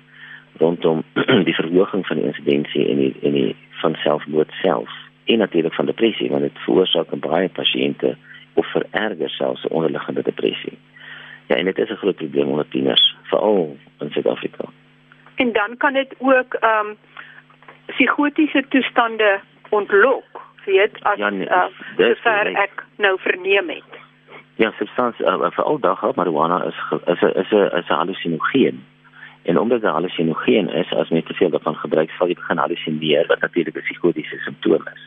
rondom 0.58 1.02
die 1.48 1.54
verhoging 1.54 2.06
van 2.06 2.16
die 2.16 2.26
insidensie 2.26 2.88
en 2.88 2.96
die 2.96 3.14
en 3.22 3.32
die 3.32 3.56
van 3.70 3.94
selfmoord 3.94 4.50
self 4.62 4.90
en 5.24 5.38
natuurlik 5.38 5.74
van 5.74 5.86
depressie 5.86 6.30
want 6.30 6.42
dit 6.42 6.58
veroorsaak 6.64 7.12
in 7.12 7.20
baie 7.20 7.48
pasiënte 7.48 8.16
of 8.54 8.66
vererger 8.66 9.30
selfs 9.30 9.64
'n 9.64 9.72
onderliggende 9.72 10.22
depressie. 10.22 10.78
Ja, 11.46 11.56
en 11.56 11.64
dit 11.64 11.78
is 11.78 11.90
'n 11.90 12.02
groot 12.02 12.16
probleem 12.16 12.48
onder 12.48 12.68
tieners, 12.68 13.14
veral 13.22 13.76
in 13.98 14.10
Suid-Afrika. 14.10 14.64
En 15.34 15.52
dan 15.52 15.76
kan 15.76 15.92
dit 15.92 16.14
ook 16.18 16.54
ehm 16.54 16.86
um, 16.86 16.96
psigotiese 17.86 18.64
toestande 18.68 19.40
ontlok, 19.72 20.40
weet 20.64 20.96
as 21.02 21.18
ja, 21.18 21.30
nee, 21.30 21.48
uh, 21.48 21.66
sover 21.96 22.52
ek 22.54 22.84
nou 22.96 23.16
verneem 23.20 23.68
het. 23.72 24.00
Ja, 24.60 24.70
substansie 24.78 25.26
uh, 25.26 25.50
veral 25.56 25.78
daag 25.80 26.04
marijuana 26.16 26.62
is 26.68 26.80
is 27.06 27.20
'n 27.20 27.32
is 27.42 27.50
'n 27.50 27.70
is 27.78 27.88
'n 27.88 27.98
hallusinogeen. 28.00 28.84
En 29.42 29.58
omdat 29.58 29.80
dit 29.80 29.90
hallusinogeen 29.90 30.68
is, 30.68 30.92
as 30.92 31.08
jy 31.08 31.22
te 31.22 31.34
veel 31.34 31.50
daarvan 31.50 31.74
gebruik, 31.74 32.10
sal 32.10 32.28
jy 32.28 32.34
begin 32.34 32.58
hallusineer 32.58 33.26
wat 33.26 33.40
natuurlik 33.40 33.76
'n 33.76 33.86
psigotiese 33.88 34.36
simptoom 34.36 34.84
is. 34.94 35.02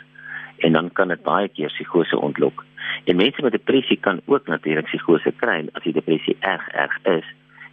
En 0.58 0.72
dan 0.72 0.92
kan 0.92 1.08
dit 1.08 1.24
baie 1.24 1.48
keer 1.48 1.68
psigose 1.68 2.20
ontlok. 2.20 2.66
En 3.04 3.16
mense 3.16 3.42
met 3.42 3.52
depressie 3.52 3.98
kan 3.98 4.22
ook 4.26 4.48
natuurlik 4.48 4.86
psigose 4.86 5.32
kry 5.36 5.70
as 5.72 5.84
die 5.84 5.94
depressie 5.94 6.38
erg 6.40 6.68
erg 6.68 6.98
is. 7.04 7.26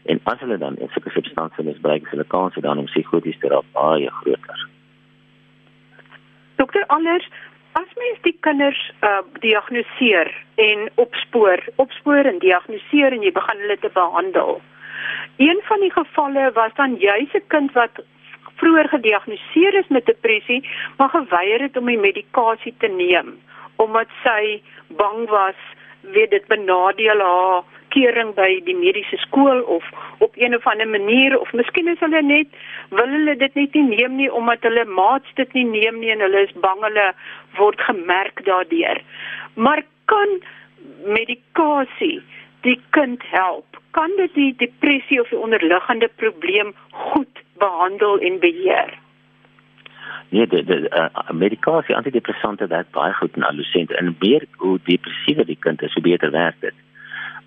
En 0.05 0.21
as 0.23 0.41
hulle 0.41 0.59
dan 0.59 0.77
sulke 0.79 1.11
substansies 1.11 1.65
misbruik, 1.65 2.03
is 2.03 2.11
hulle 2.11 2.25
kans 2.25 2.55
dan 2.55 2.79
om 2.79 2.85
psigoties 2.85 3.39
te 3.39 3.49
raak 3.49 3.65
baie 3.73 4.11
groter. 4.11 4.69
Dokter 6.63 6.85
Anders, 6.95 7.27
as 7.75 7.95
mens 7.99 8.19
die 8.23 8.37
kinders 8.47 8.81
uh, 9.03 9.23
diagnoseer 9.43 10.31
en 10.63 10.89
opspoor, 11.03 11.59
opspoor 11.83 12.29
en 12.31 12.39
diagnoseer 12.39 13.17
en 13.17 13.25
jy 13.27 13.33
begin 13.35 13.65
hulle 13.65 13.79
te 13.83 13.91
behandel, 13.97 14.61
Een 15.37 15.61
van 15.65 15.81
die 15.81 15.93
gevalle 15.93 16.53
was 16.53 16.75
dan 16.75 16.95
juis 16.95 17.33
'n 17.33 17.47
kind 17.47 17.73
wat 17.73 18.05
vroeër 18.57 18.89
gediagnoseer 18.89 19.75
is 19.75 19.89
met 19.89 20.07
depressie, 20.07 20.69
maar 20.97 21.09
geweier 21.09 21.61
het 21.61 21.77
om 21.77 21.87
die 21.87 21.99
medikasie 21.99 22.75
te 22.79 22.87
neem 22.89 23.41
omdat 23.77 24.09
sy 24.23 24.63
bang 24.87 25.29
was 25.29 25.59
weet 26.01 26.31
dit 26.31 26.47
benadeel 26.47 27.21
haar 27.21 27.63
kering 27.95 28.33
by 28.37 28.49
die 28.67 28.77
mediese 28.77 29.19
skool 29.25 29.63
of 29.77 29.85
op 30.25 30.37
een 30.41 30.57
of 30.57 30.67
ander 30.67 30.89
manier 30.89 31.39
of 31.39 31.53
miskien 31.53 31.91
is 31.93 32.01
hulle 32.05 32.23
net 32.23 32.49
wil 32.91 33.15
hulle 33.17 33.37
dit 33.45 33.55
net 33.61 33.79
nie 33.79 33.87
neem 33.91 34.17
nie 34.21 34.31
omdat 34.41 34.65
hulle 34.69 34.85
maats 34.99 35.37
dit 35.41 35.53
nie 35.59 35.67
neem 35.69 36.01
nie 36.01 36.13
en 36.15 36.25
hulle 36.27 36.47
is 36.49 36.57
bang 36.67 36.83
hulle 36.87 37.09
word 37.59 37.81
gemerk 37.89 38.45
daardeur. 38.49 39.01
Maar 39.55 39.85
kan 40.13 40.41
medikasie 41.05 42.23
die 42.67 42.81
kind 42.91 43.23
help? 43.31 43.81
Kan 43.91 44.11
dit 44.17 44.35
die 44.35 44.53
depressie 44.57 45.21
of 45.21 45.29
die 45.29 45.39
onderliggende 45.39 46.09
probleem 46.17 46.75
goed 46.91 47.43
behandel 47.59 48.19
en 48.19 48.39
beheer? 48.41 48.95
Nee, 50.33 50.47
die 50.47 50.65
die 50.65 50.89
uh, 50.89 51.09
medikasie 51.37 51.97
antidepressante 51.97 52.67
werk 52.67 52.91
baie 52.97 53.13
goed 53.13 53.37
in 53.37 53.45
adolessente 53.45 53.97
en 53.97 54.15
meer 54.21 54.47
hoe 54.57 54.79
depressiewer 54.85 55.47
die 55.47 55.59
kind 55.61 55.83
is, 55.83 55.93
hoe 55.93 56.03
beter 56.03 56.31
werk 56.31 56.57
dit. 56.61 56.75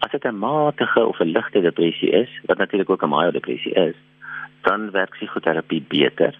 As 0.05 0.11
dit 0.11 0.25
'n 0.25 0.37
matige 0.37 1.05
of 1.05 1.19
'n 1.19 1.31
ligte 1.35 1.61
depressie 1.61 2.09
is, 2.09 2.29
wat 2.45 2.57
natuurlik 2.57 2.89
ook 2.89 3.03
'n 3.03 3.09
mild 3.09 3.33
depressie 3.33 3.73
is, 3.73 3.95
dan 4.61 4.91
werk 4.91 5.09
psigoterapie 5.09 5.85
beter. 5.87 6.33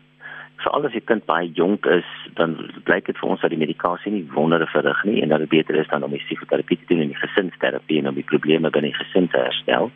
Veral 0.56 0.86
as 0.86 0.91
die 0.91 1.08
kind 1.10 1.25
baie 1.25 1.51
jonk 1.51 1.86
is, 1.86 2.06
dan 2.34 2.71
blyk 2.84 3.06
dit 3.06 3.17
vir 3.17 3.30
ons 3.30 3.41
dat 3.41 3.49
die 3.49 3.63
medikasie 3.65 4.12
nie 4.12 4.28
wondere 4.32 4.67
verrig 4.67 5.04
nie 5.04 5.21
en 5.21 5.30
dat 5.30 5.39
dit 5.39 5.49
beter 5.49 5.75
is 5.75 5.88
dan 5.88 6.04
om 6.04 6.12
die 6.12 6.23
psigoterapie 6.25 6.78
te 6.78 6.86
doen 6.88 6.99
en 6.99 7.08
die 7.08 7.23
gesinsterapie 7.25 7.97
en 7.99 8.08
om 8.08 8.13
die 8.13 8.30
probleme 8.32 8.69
binne 8.69 8.88
die 8.88 9.04
gesin 9.04 9.28
te 9.28 9.38
herstel. 9.38 9.91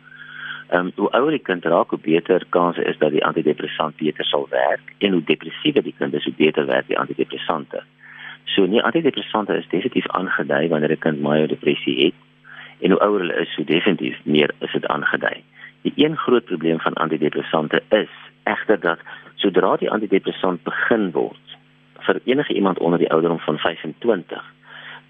Ehm 0.68 0.86
um, 0.86 0.92
hoe 0.96 1.10
ouer 1.10 1.30
die 1.30 1.46
kind 1.48 1.64
raak, 1.64 1.90
hoe 1.90 1.98
beter 1.98 2.44
kanse 2.48 2.84
is 2.84 2.98
dat 2.98 3.10
die 3.10 3.24
antidepressant 3.24 3.96
beter 3.96 4.24
sal 4.24 4.46
werk 4.50 4.94
en 4.98 5.12
hoe 5.12 5.24
depressiewer 5.24 5.82
die 5.82 5.94
kind 5.98 6.14
is, 6.14 6.24
hoe 6.24 6.34
beter 6.36 6.66
werk 6.66 6.86
die 6.86 6.98
antidepressante. 6.98 7.82
So 8.44 8.66
nie 8.66 8.82
antidepressante 8.82 9.54
is 9.54 9.68
definitief 9.68 10.08
aangedui 10.08 10.68
wanneer 10.68 10.90
'n 10.90 10.98
kind 10.98 11.20
major 11.20 11.48
depressie 11.48 12.04
het 12.04 12.14
en 12.80 12.90
hoe 12.90 13.00
ouer 13.00 13.20
hulle 13.20 13.40
is, 13.42 13.54
hoe 13.56 13.64
definitief 13.64 14.18
meer 14.24 14.50
is 14.58 14.72
dit 14.72 14.86
aangedui. 14.86 15.42
Die 15.82 15.92
een 15.96 16.16
groot 16.16 16.44
probleem 16.44 16.80
van 16.80 16.92
antidepressante 16.92 17.82
is 17.88 18.12
egter 18.44 18.80
dat 18.80 18.98
sodra 19.34 19.76
die 19.76 19.90
antidepressant 19.90 20.62
begin 20.62 21.10
word 21.16 21.56
vir 22.06 22.20
enige 22.24 22.54
iemand 22.54 22.78
onder 22.78 22.98
die 22.98 23.10
ouderdom 23.10 23.38
van 23.38 23.58
25 23.58 24.44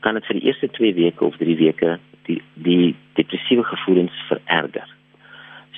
kan 0.00 0.16
dit 0.16 0.26
vir 0.26 0.38
die 0.38 0.46
eerste 0.48 0.68
2 0.78 0.94
weke 0.94 1.24
of 1.24 1.36
3 1.36 1.56
weke 1.56 1.98
die 2.28 2.40
die 2.54 2.94
depressiewe 3.18 3.64
gevoelens 3.64 4.16
vererger. 4.28 4.88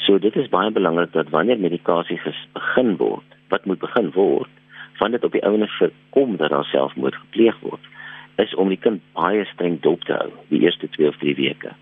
So 0.07 0.19
dit 0.19 0.37
is 0.37 0.51
baie 0.51 0.71
belangrik 0.71 1.13
dat 1.13 1.31
wanneer 1.31 1.59
medikasie 1.59 2.21
begin 2.53 2.97
word, 2.97 3.37
wat 3.49 3.65
moet 3.65 3.79
begin 3.79 4.11
word, 4.15 4.51
wanneer 4.99 5.21
dit 5.21 5.29
op 5.29 5.33
die 5.33 5.45
ouene 5.47 5.69
voorkom 5.79 6.37
dat 6.37 6.51
daar 6.51 6.65
selfmoord 6.65 7.15
gepleeg 7.15 7.59
word, 7.61 7.92
is 8.37 8.55
om 8.55 8.69
die 8.69 8.81
kind 8.81 9.03
baie 9.17 9.45
streng 9.53 9.81
dop 9.81 10.05
te 10.05 10.17
hou 10.17 10.31
die 10.49 10.63
eerste 10.65 10.89
2 10.89 11.09
of 11.09 11.19
3 11.23 11.35
weke. 11.37 11.73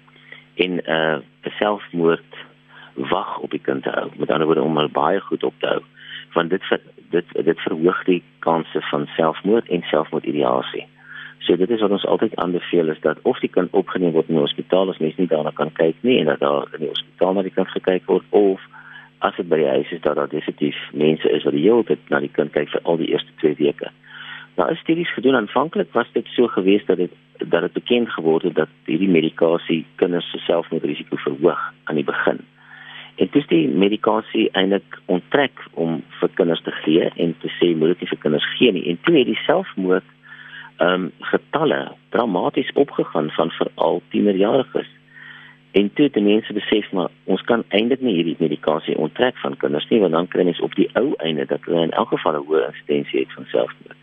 En 0.55 0.81
uh 0.87 1.19
vir 1.45 1.55
selfmoord 1.59 2.41
wag 2.95 3.39
op 3.39 3.51
die 3.51 3.63
kind 3.63 3.83
te 3.83 3.91
hou. 3.95 4.09
Met 4.17 4.31
ander 4.31 4.47
woorde 4.47 4.63
om 4.63 4.77
hom 4.77 4.93
baie 4.93 5.21
goed 5.21 5.45
op 5.45 5.55
te 5.59 5.67
hou, 5.67 5.83
want 6.35 6.51
dit 6.51 6.63
dit 7.11 7.27
dit 7.45 7.61
verhoog 7.67 8.05
die 8.05 8.23
kanse 8.39 8.81
van 8.91 9.07
selfmoord 9.17 9.69
en 9.69 9.83
selfmoordideasie. 9.83 10.87
So 11.39 11.57
dit 11.57 11.71
is 11.71 11.81
wat 11.81 11.91
ons 11.91 12.07
altyd 12.07 12.37
aanbeveel 12.37 12.89
is 12.89 13.01
dat 13.01 13.19
of 13.23 13.39
die 13.41 13.51
kind 13.51 13.73
opgeneem 13.73 14.13
word 14.13 14.29
in 14.29 14.37
die 14.37 14.45
hospitaal 14.45 14.91
as 14.93 15.01
mens 15.01 15.17
nie 15.17 15.27
daarna 15.31 15.51
kan 15.57 15.73
kyk 15.73 15.97
nie 16.07 16.19
en 16.21 16.29
dat 16.29 16.43
daar 16.45 16.69
in 16.77 16.85
die 16.85 16.93
hospitaal 16.93 17.35
na 17.35 17.43
die 17.47 17.55
kind 17.57 17.73
gekyk 17.73 18.05
word 18.07 18.27
of 18.37 18.61
as 19.27 19.37
dit 19.37 19.49
by 19.49 19.57
die 19.63 19.69
huis 19.69 19.91
is 19.97 20.03
dat 20.05 20.17
daar 20.17 20.29
definitief 20.29 20.77
mense 20.93 21.31
is 21.31 21.45
wat 21.45 21.57
die 21.57 21.65
hele 21.65 21.85
tyd 21.89 22.13
na 22.13 22.21
die 22.21 22.33
kind 22.37 22.53
kyk 22.53 22.69
vir 22.75 22.85
al 22.85 23.01
die 23.01 23.09
eerste 23.13 23.33
2 23.41 23.57
weke. 23.59 23.89
Nou 24.57 24.71
is 24.71 24.79
studies 24.79 25.13
gedoen 25.13 25.35
aanvanklik 25.35 25.93
was 25.93 26.13
dit 26.13 26.27
so 26.27 26.47
gewees 26.47 26.85
dat 26.87 26.97
dit 26.97 27.13
dat 27.49 27.61
dit 27.61 27.73
bekend 27.73 28.11
geword 28.11 28.43
het 28.43 28.55
dat 28.55 28.69
hierdie 28.85 29.09
medikasie 29.09 29.87
kinders 29.95 30.31
se 30.31 30.39
selfmoordrisiko 30.39 31.17
verhoog 31.17 31.73
aan 31.85 31.95
die 31.95 32.05
begin. 32.05 32.39
En 33.15 33.29
dis 33.33 33.47
die 33.47 33.69
medikasie 33.69 34.49
eintlik 34.53 34.99
onttrek 35.07 35.65
om 35.73 36.03
vir 36.21 36.31
kinders 36.35 36.63
te 36.63 36.73
gee 36.83 37.11
en 37.17 37.35
te 37.41 37.51
sê 37.59 37.73
moet 37.77 37.95
dit 37.95 38.01
nie 38.05 38.11
vir 38.13 38.23
kinders 38.25 38.49
gee 38.57 38.73
nie. 38.73 38.87
En 38.93 38.99
toe 39.05 39.17
het 39.19 39.29
die 39.29 39.43
selfmoord 39.45 40.17
ehm 40.81 41.05
um, 41.05 41.11
getalle 41.33 41.81
dramaties 42.09 42.73
opgegaan 42.73 43.31
van 43.37 43.51
veral 43.51 44.03
tienerjariges. 44.09 44.89
En 45.73 45.93
toe 45.93 46.05
het 46.05 46.23
mense 46.23 46.53
besef 46.53 46.93
maar 46.93 47.11
ons 47.25 47.43
kan 47.43 47.65
eintlik 47.69 48.01
nie 48.01 48.15
hierdie 48.15 48.37
medikasie 48.39 48.97
onttrek 48.97 49.37
van 49.45 49.57
kinders 49.57 49.89
nie 49.89 50.01
want 50.01 50.13
dan 50.13 50.29
kry 50.29 50.45
mens 50.45 50.61
op 50.61 50.75
die 50.75 50.89
ou 50.93 51.13
einde 51.17 51.47
dat 51.47 51.65
hulle 51.69 51.83
in 51.89 51.99
elk 52.03 52.09
geval 52.17 52.41
'n 52.41 52.47
hoë 52.47 52.67
insidensie 52.73 53.21
het 53.21 53.33
van 53.33 53.45
selfmoord. 53.53 54.00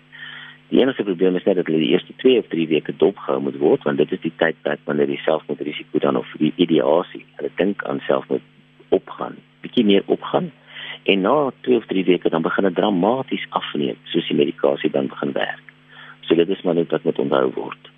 Die 0.69 0.79
enigste 0.81 1.03
probleem 1.03 1.35
is 1.35 1.43
net 1.47 1.55
dat 1.55 1.69
hulle 1.69 1.79
die 1.79 1.93
eerste 1.95 2.13
2 2.23 2.39
of 2.39 2.47
3 2.51 2.67
weke 2.67 2.95
dopgehou 2.99 3.39
moet 3.41 3.57
word 3.61 3.83
want 3.87 3.97
dit 4.01 4.11
is 4.11 4.23
die 4.25 4.33
tydperk 4.35 4.79
wanneer 4.83 5.07
die 5.07 5.21
selfmoordrisiko 5.23 5.99
dan 6.03 6.19
of 6.19 6.31
die 6.41 6.53
ideasie, 6.55 7.23
hulle 7.39 7.51
dink 7.55 7.83
aan 7.87 8.01
selfmoord 8.07 8.43
opgaan, 8.89 9.37
bietjie 9.63 9.85
meer 9.87 10.03
opgaan 10.05 10.51
en 11.07 11.21
na 11.23 11.35
2 11.61 11.77
of 11.79 11.85
3 11.87 12.03
weke 12.03 12.29
dan 12.29 12.43
begin 12.43 12.67
dit 12.67 12.75
dramaties 12.75 13.45
afneem 13.49 13.95
soos 14.11 14.27
die 14.27 14.35
medikasie 14.35 14.91
dan 14.91 15.07
begin 15.07 15.31
werk. 15.31 15.63
So 16.27 16.35
dit 16.35 16.49
is 16.49 16.61
maar 16.61 16.75
net 16.75 16.91
wat 16.91 17.03
moet 17.03 17.19
onthou 17.19 17.51
word. 17.55 17.91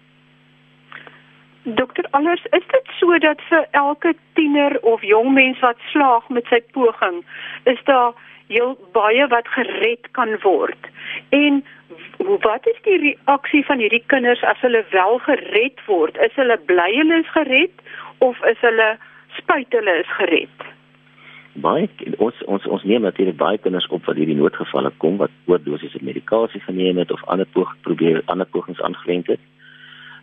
Dokter 1.64 2.06
Allers, 2.12 2.46
is 2.52 2.66
dit 2.72 2.94
so 3.00 3.18
dat 3.18 3.42
vir 3.50 3.66
elke 3.72 4.14
tiener 4.34 4.78
of 4.82 5.02
jong 5.02 5.34
mens 5.34 5.60
wat 5.66 5.82
slaag 5.92 6.30
met 6.30 6.46
sy 6.54 6.62
poging, 6.78 7.24
is 7.64 7.82
daar 7.90 8.14
heel 8.48 8.78
baie 8.94 9.28
wat 9.28 9.50
gered 9.58 10.12
kan 10.12 10.38
word? 10.46 10.90
En 11.30 11.64
wat 12.38 12.68
is 12.68 12.82
die 12.84 12.98
reaksie 12.98 13.66
van 13.66 13.80
hierdie 13.80 14.04
kinders 14.06 14.44
as 14.44 14.60
hulle 14.62 14.86
wel 14.92 15.20
gered 15.20 15.86
word? 15.86 16.18
Is 16.18 16.36
hulle 16.36 16.58
bly 16.58 16.92
hulle 16.96 17.20
is 17.20 17.32
gered 17.38 17.86
of 18.18 18.44
is 18.46 18.60
hulle 18.62 18.98
spyt 19.38 19.74
hulle 19.74 20.00
is 20.00 20.12
gered? 20.18 20.70
baie 21.64 21.88
ons 22.24 22.42
ons 22.48 22.66
ons 22.76 22.84
neem 22.88 23.04
natuurlik 23.04 23.38
baie 23.38 23.58
kinders 23.58 23.88
op 23.96 24.06
wat 24.08 24.18
hierdie 24.20 24.38
noodgevalle 24.38 24.92
kom 25.04 25.18
wat 25.22 25.34
oordosies 25.50 25.96
met 25.98 26.10
medikasie 26.12 26.62
geneem 26.66 26.98
het 27.02 27.12
of 27.12 27.24
ander 27.34 27.48
pog 27.56 27.72
probeer 27.88 28.22
ander 28.26 28.48
pogings 28.48 28.82
aangewend 28.82 29.28
het. 29.28 29.42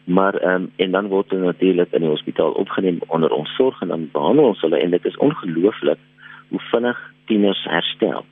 Maar 0.05 0.35
ehm 0.35 0.55
um, 0.55 0.71
en 0.77 0.91
dan 0.91 1.09
word 1.09 1.31
hulle 1.31 1.51
natuurlik 1.51 1.93
in 1.93 2.07
die 2.07 2.13
hospitaal 2.13 2.53
opgeneem 2.63 3.01
onder 3.07 3.31
ons 3.31 3.55
sorg 3.57 3.83
en 3.83 3.89
dan 3.89 4.09
behandel 4.13 4.53
ons 4.53 4.61
hulle 4.61 4.79
en 4.79 4.91
dit 4.91 5.05
is 5.05 5.17
ongelooflik 5.17 5.99
hoe 6.49 6.63
vinnig 6.71 7.03
tieners 7.27 7.65
herstel. 7.65 8.25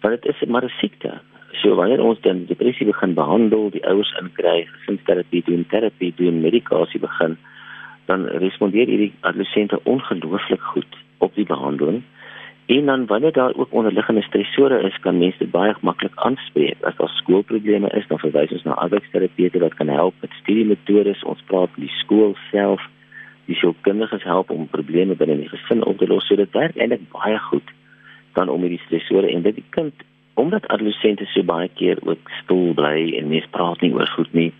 Want 0.00 0.22
dit 0.22 0.34
is 0.34 0.48
maar 0.48 0.64
'n 0.64 0.78
siekte. 0.80 1.20
So 1.62 1.74
wanneer 1.78 2.02
ons 2.02 2.20
dan 2.20 2.44
depressie 2.46 2.86
begin 2.86 3.14
behandel, 3.14 3.70
die 3.70 3.84
ouers 3.86 4.10
inkry, 4.20 4.64
gesinsterapie 4.78 5.42
doen, 5.46 5.66
terapie 5.70 6.12
doen, 6.16 6.40
medikasie 6.40 7.00
begin, 7.00 7.38
dan 8.10 8.26
respondeer 8.42 8.90
hierdie 8.90 9.12
adolessente 9.20 9.80
ongelooflik 9.84 10.60
goed 10.74 10.98
op 11.18 11.34
die 11.34 11.46
behandeling 11.46 12.02
En 12.66 12.86
dan 12.86 13.06
wanneer 13.06 13.32
daar 13.32 13.54
ook 13.54 13.72
onderliggende 13.72 14.22
stresore 14.22 14.82
is, 14.82 14.98
kan 15.00 15.18
mense 15.18 15.38
dit 15.38 15.50
baie 15.50 15.74
maklik 15.80 16.12
aanspreek. 16.14 16.76
As 16.80 16.96
daar 16.96 17.08
skoolprobleme 17.08 17.90
is, 17.90 18.06
dan 18.06 18.18
verwys 18.18 18.52
ons 18.52 18.62
na 18.62 18.72
arbeidsterapeute 18.72 19.58
wat 19.58 19.74
kan 19.74 19.88
help 19.88 20.14
met 20.20 20.30
studiemetodes. 20.40 21.24
Ons 21.24 21.42
praat 21.46 21.68
met 21.76 21.88
die 21.88 21.96
skool 21.96 22.36
self. 22.50 22.80
Die 23.44 23.56
sielkundiges 23.56 24.22
help 24.22 24.50
om 24.50 24.68
probleme 24.68 25.14
binne 25.14 25.36
die 25.36 25.48
gesin 25.48 25.84
op 25.84 25.98
te 25.98 26.06
los. 26.06 26.26
So 26.26 26.40
dit 26.40 26.56
werk 26.56 26.76
eintlik 26.76 27.04
baie 27.12 27.38
goed 27.38 27.68
dan 28.32 28.48
om 28.48 28.64
hierdie 28.64 28.80
stresore 28.86 29.28
en 29.28 29.42
dit 29.42 29.60
die 29.60 29.68
kind 29.70 29.94
omdat 30.34 30.68
adolessente 30.68 31.26
so 31.30 31.42
baie 31.42 31.70
keer 31.78 31.98
ook 32.02 32.30
stil 32.42 32.74
bly 32.74 33.14
en 33.18 33.28
mens 33.28 33.46
praat 33.50 33.80
nie 33.80 33.92
oor 33.94 34.10
goed 34.16 34.32
nie 34.32 34.52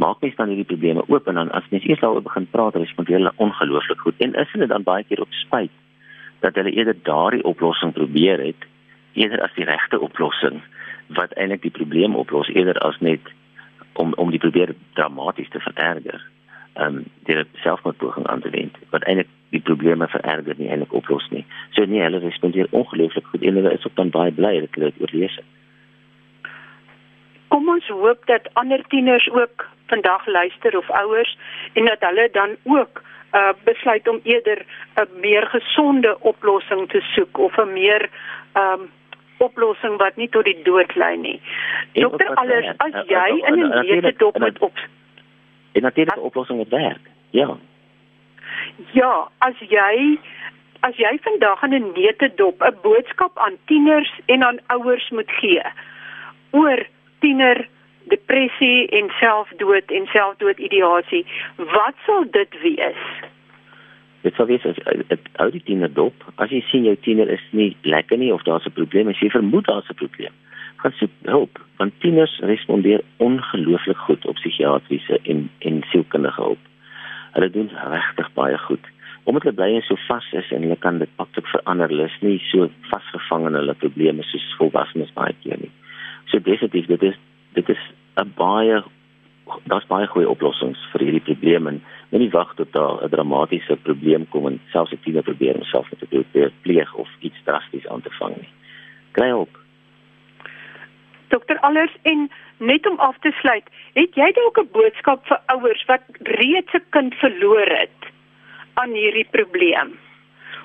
maak 0.00 0.20
mens 0.24 0.36
dan 0.36 0.48
hierdie 0.48 0.70
probleme 0.72 1.04
oop 1.06 1.28
en 1.28 1.34
dan 1.34 1.50
as 1.56 1.66
mens 1.70 1.84
eers 1.84 2.00
daaroor 2.00 2.24
begin 2.24 2.46
praat, 2.50 2.76
respondeer 2.76 3.18
hulle 3.18 3.32
ongelooflik 3.36 4.00
goed 4.00 4.22
en 4.24 4.34
is 4.34 4.52
hulle 4.54 4.68
dan 4.70 4.86
baie 4.86 5.04
keer 5.04 5.20
op 5.20 5.32
spyt 5.42 5.74
dat 6.40 6.54
hulle 6.54 6.72
eerder 6.72 6.96
daardie 7.02 7.44
oplossing 7.44 7.92
probeer 7.92 8.40
het 8.44 8.68
eerder 9.12 9.42
as 9.42 9.54
die 9.58 9.66
regte 9.68 10.00
oplossing 10.00 10.60
wat 11.18 11.34
eintlik 11.36 11.62
die 11.66 11.74
probleem 11.74 12.14
oplos 12.16 12.48
eerder 12.54 12.78
as 12.86 12.98
net 13.00 13.32
om 13.92 14.14
om 14.22 14.30
die 14.30 14.40
probeer 14.40 14.74
dramaties 14.94 15.50
te 15.50 15.60
vererger. 15.60 16.22
Ehm 16.74 16.96
um, 16.96 17.04
die 17.26 17.36
selfmoordpoging 17.64 18.26
aan 18.26 18.40
te 18.40 18.50
wend 18.50 18.78
wat 18.94 19.04
eintlik 19.04 19.28
die 19.50 19.60
probleme 19.60 20.08
vererger 20.08 20.54
nie 20.58 20.68
eintlik 20.70 20.92
oplos 20.92 21.26
nie. 21.30 21.44
So 21.70 21.84
nee, 21.84 22.02
hulle 22.02 22.22
respondeer 22.22 22.70
ongelooflik 22.70 23.26
goed 23.26 23.42
en 23.42 23.58
hulle 23.58 23.72
is 23.72 23.86
ook 23.86 23.96
dan 23.98 24.10
baie 24.14 24.32
bly 24.32 24.60
dat 24.60 24.76
hulle 24.78 24.92
dit 24.92 25.02
oorleef 25.02 25.34
het. 25.36 25.44
Kom 27.50 27.68
ons 27.68 27.88
hoop 27.88 28.26
dat 28.26 28.46
ander 28.62 28.82
tieners 28.88 29.26
ook 29.30 29.66
vandag 29.90 30.26
luister 30.26 30.76
of 30.78 30.90
ouers 30.90 31.38
en 31.72 31.84
dat 31.84 32.06
hulle 32.08 32.28
dan 32.32 32.56
ook 32.64 33.02
uh 33.34 33.52
besluit 33.64 34.08
om 34.08 34.20
eerder 34.22 34.64
'n 34.96 35.20
meer 35.20 35.46
gesonde 35.46 36.20
oplossing 36.20 36.88
te 36.88 37.00
soek 37.00 37.38
of 37.38 37.56
'n 37.58 37.72
meer 37.72 38.08
um 38.54 38.90
oplossing 39.38 39.96
wat 39.96 40.16
nie 40.16 40.28
tot 40.28 40.44
die 40.44 40.62
dood 40.62 40.94
lei 40.94 41.16
nie. 41.16 41.40
Dokter 41.92 42.34
alles 42.34 42.66
as 42.76 43.06
jy 43.06 43.28
in 43.46 43.62
'n 43.64 43.86
neete 43.86 44.14
dop 44.16 44.38
met 44.38 44.58
op 44.58 44.76
'n 45.72 45.82
natuurlike 45.82 46.20
oplossing 46.20 46.58
wat 46.58 46.68
werk. 46.68 47.04
Ja. 47.30 47.56
Ja, 48.92 49.28
as 49.38 49.58
jy 49.58 50.18
as 50.80 50.96
jy 50.96 51.18
vandag 51.22 51.62
in 51.62 51.74
'n 51.74 51.92
neete 51.92 52.30
dop 52.36 52.62
'n 52.62 52.76
boodskap 52.82 53.38
aan 53.38 53.56
tieners 53.66 54.12
en 54.26 54.42
aan 54.42 54.58
ouers 54.66 55.10
moet 55.10 55.30
gee 55.30 55.62
oor 56.50 56.86
tiener 57.20 57.68
depressie 58.04 58.88
en 58.88 59.10
selfdood 59.20 59.90
en 59.90 60.06
selfdoodideasie. 60.06 61.26
Wat 61.56 61.94
sal 62.06 62.24
dit 62.30 62.60
wees? 62.62 63.02
Dit 64.20 64.34
sal 64.34 64.46
wees 64.46 64.64
as 64.64 64.80
ou 65.40 65.50
die 65.50 65.62
tiener 65.64 65.92
dop. 65.92 66.14
As 66.36 66.50
jy 66.50 66.60
sien 66.68 66.84
jou 66.84 66.96
tiener 66.96 67.28
is 67.28 67.44
nie 67.50 67.76
lekker 67.82 68.18
nie 68.18 68.32
of 68.32 68.42
daar's 68.42 68.66
'n 68.66 68.72
probleem, 68.72 69.08
as 69.08 69.20
jy 69.20 69.30
vermoed 69.30 69.66
daar's 69.66 69.90
'n 69.90 70.00
probleem, 70.02 70.32
gaan 70.76 70.92
soek 70.92 71.10
hulp 71.24 71.60
want 71.76 72.00
tieners 72.00 72.38
respondeer 72.38 73.00
ongelooflik 73.16 73.96
goed 73.96 74.26
op 74.26 74.34
psigiatriese 74.34 75.18
en 75.22 75.50
en 75.58 75.82
sielkundige 75.90 76.42
hulp. 76.42 76.69
Hulle 77.34 77.50
doen 77.50 77.70
regtig 77.70 78.32
baie 78.34 78.58
goed. 78.58 78.86
Omdat 79.24 79.42
hulle 79.42 79.54
bly 79.54 79.74
en 79.74 79.82
so 79.86 79.96
vas 80.08 80.32
is 80.32 80.50
en 80.50 80.62
hulle 80.62 80.76
kan 80.76 80.98
dit 80.98 81.10
maklik 81.16 81.46
verander, 81.46 81.88
hulle 81.88 82.08
is 82.08 82.20
nie 82.20 82.38
so 82.50 82.70
vasgevang 82.90 83.46
in 83.50 83.58
hulle 83.60 83.74
probleme 83.74 84.22
soos 84.22 84.46
volwassenes 84.58 85.12
baie 85.18 85.34
keer 85.42 85.60
nie. 85.60 85.72
So 86.32 86.38
definitief 86.38 86.86
dit 86.86 87.02
is 87.02 87.18
dit 87.54 87.68
is 87.68 87.82
'n 88.16 88.32
baie 88.36 88.82
daar's 89.64 89.86
baie 89.86 90.06
goeie 90.06 90.28
oplossings 90.30 90.78
vir 90.92 91.04
hierdie 91.06 91.26
probleem 91.26 91.66
en 91.66 91.80
moenie 92.10 92.30
wag 92.30 92.54
tot 92.56 92.72
daar 92.72 93.02
'n 93.04 93.10
dramatiese 93.10 93.76
probleem 93.82 94.28
kom 94.28 94.46
en 94.46 94.60
selfs 94.72 94.92
'n 94.92 95.02
tiener 95.04 95.22
probeer 95.22 95.54
homself 95.54 95.90
met 95.90 96.02
'n 96.02 96.06
probeer 96.06 96.50
pleeg 96.62 96.94
of 96.94 97.08
iets 97.20 97.42
drasties 97.44 97.86
aan 97.88 98.02
te 98.02 98.10
vang 98.18 98.36
nie. 98.36 98.52
Kry 99.12 99.28
hulp. 99.28 99.59
Dokter 101.30 101.58
Allers 101.66 101.94
en 102.02 102.28
net 102.58 102.86
om 102.90 102.98
af 102.98 103.18
te 103.24 103.32
sluit, 103.40 103.66
het 103.94 104.14
jy 104.18 104.28
dalk 104.38 104.58
'n 104.58 104.68
boodskap 104.72 105.26
vir 105.26 105.40
ouers 105.54 105.84
wat 105.86 106.02
reeds 106.40 106.72
'n 106.74 106.84
kind 106.90 107.14
verloor 107.14 107.68
het 107.80 108.00
aan 108.74 108.92
hierdie 108.92 109.28
probleem? 109.30 109.98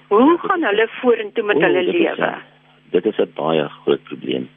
Hoe 0.08 0.38
gaan 0.38 0.64
hulle 0.64 0.88
vorentoe 1.02 1.44
met 1.44 1.62
hulle 1.62 1.84
lewe? 1.84 2.34
Dit 2.92 3.06
is 3.06 3.18
'n 3.18 3.34
baie 3.36 3.70
groot 3.70 4.04
probleem 4.04 4.50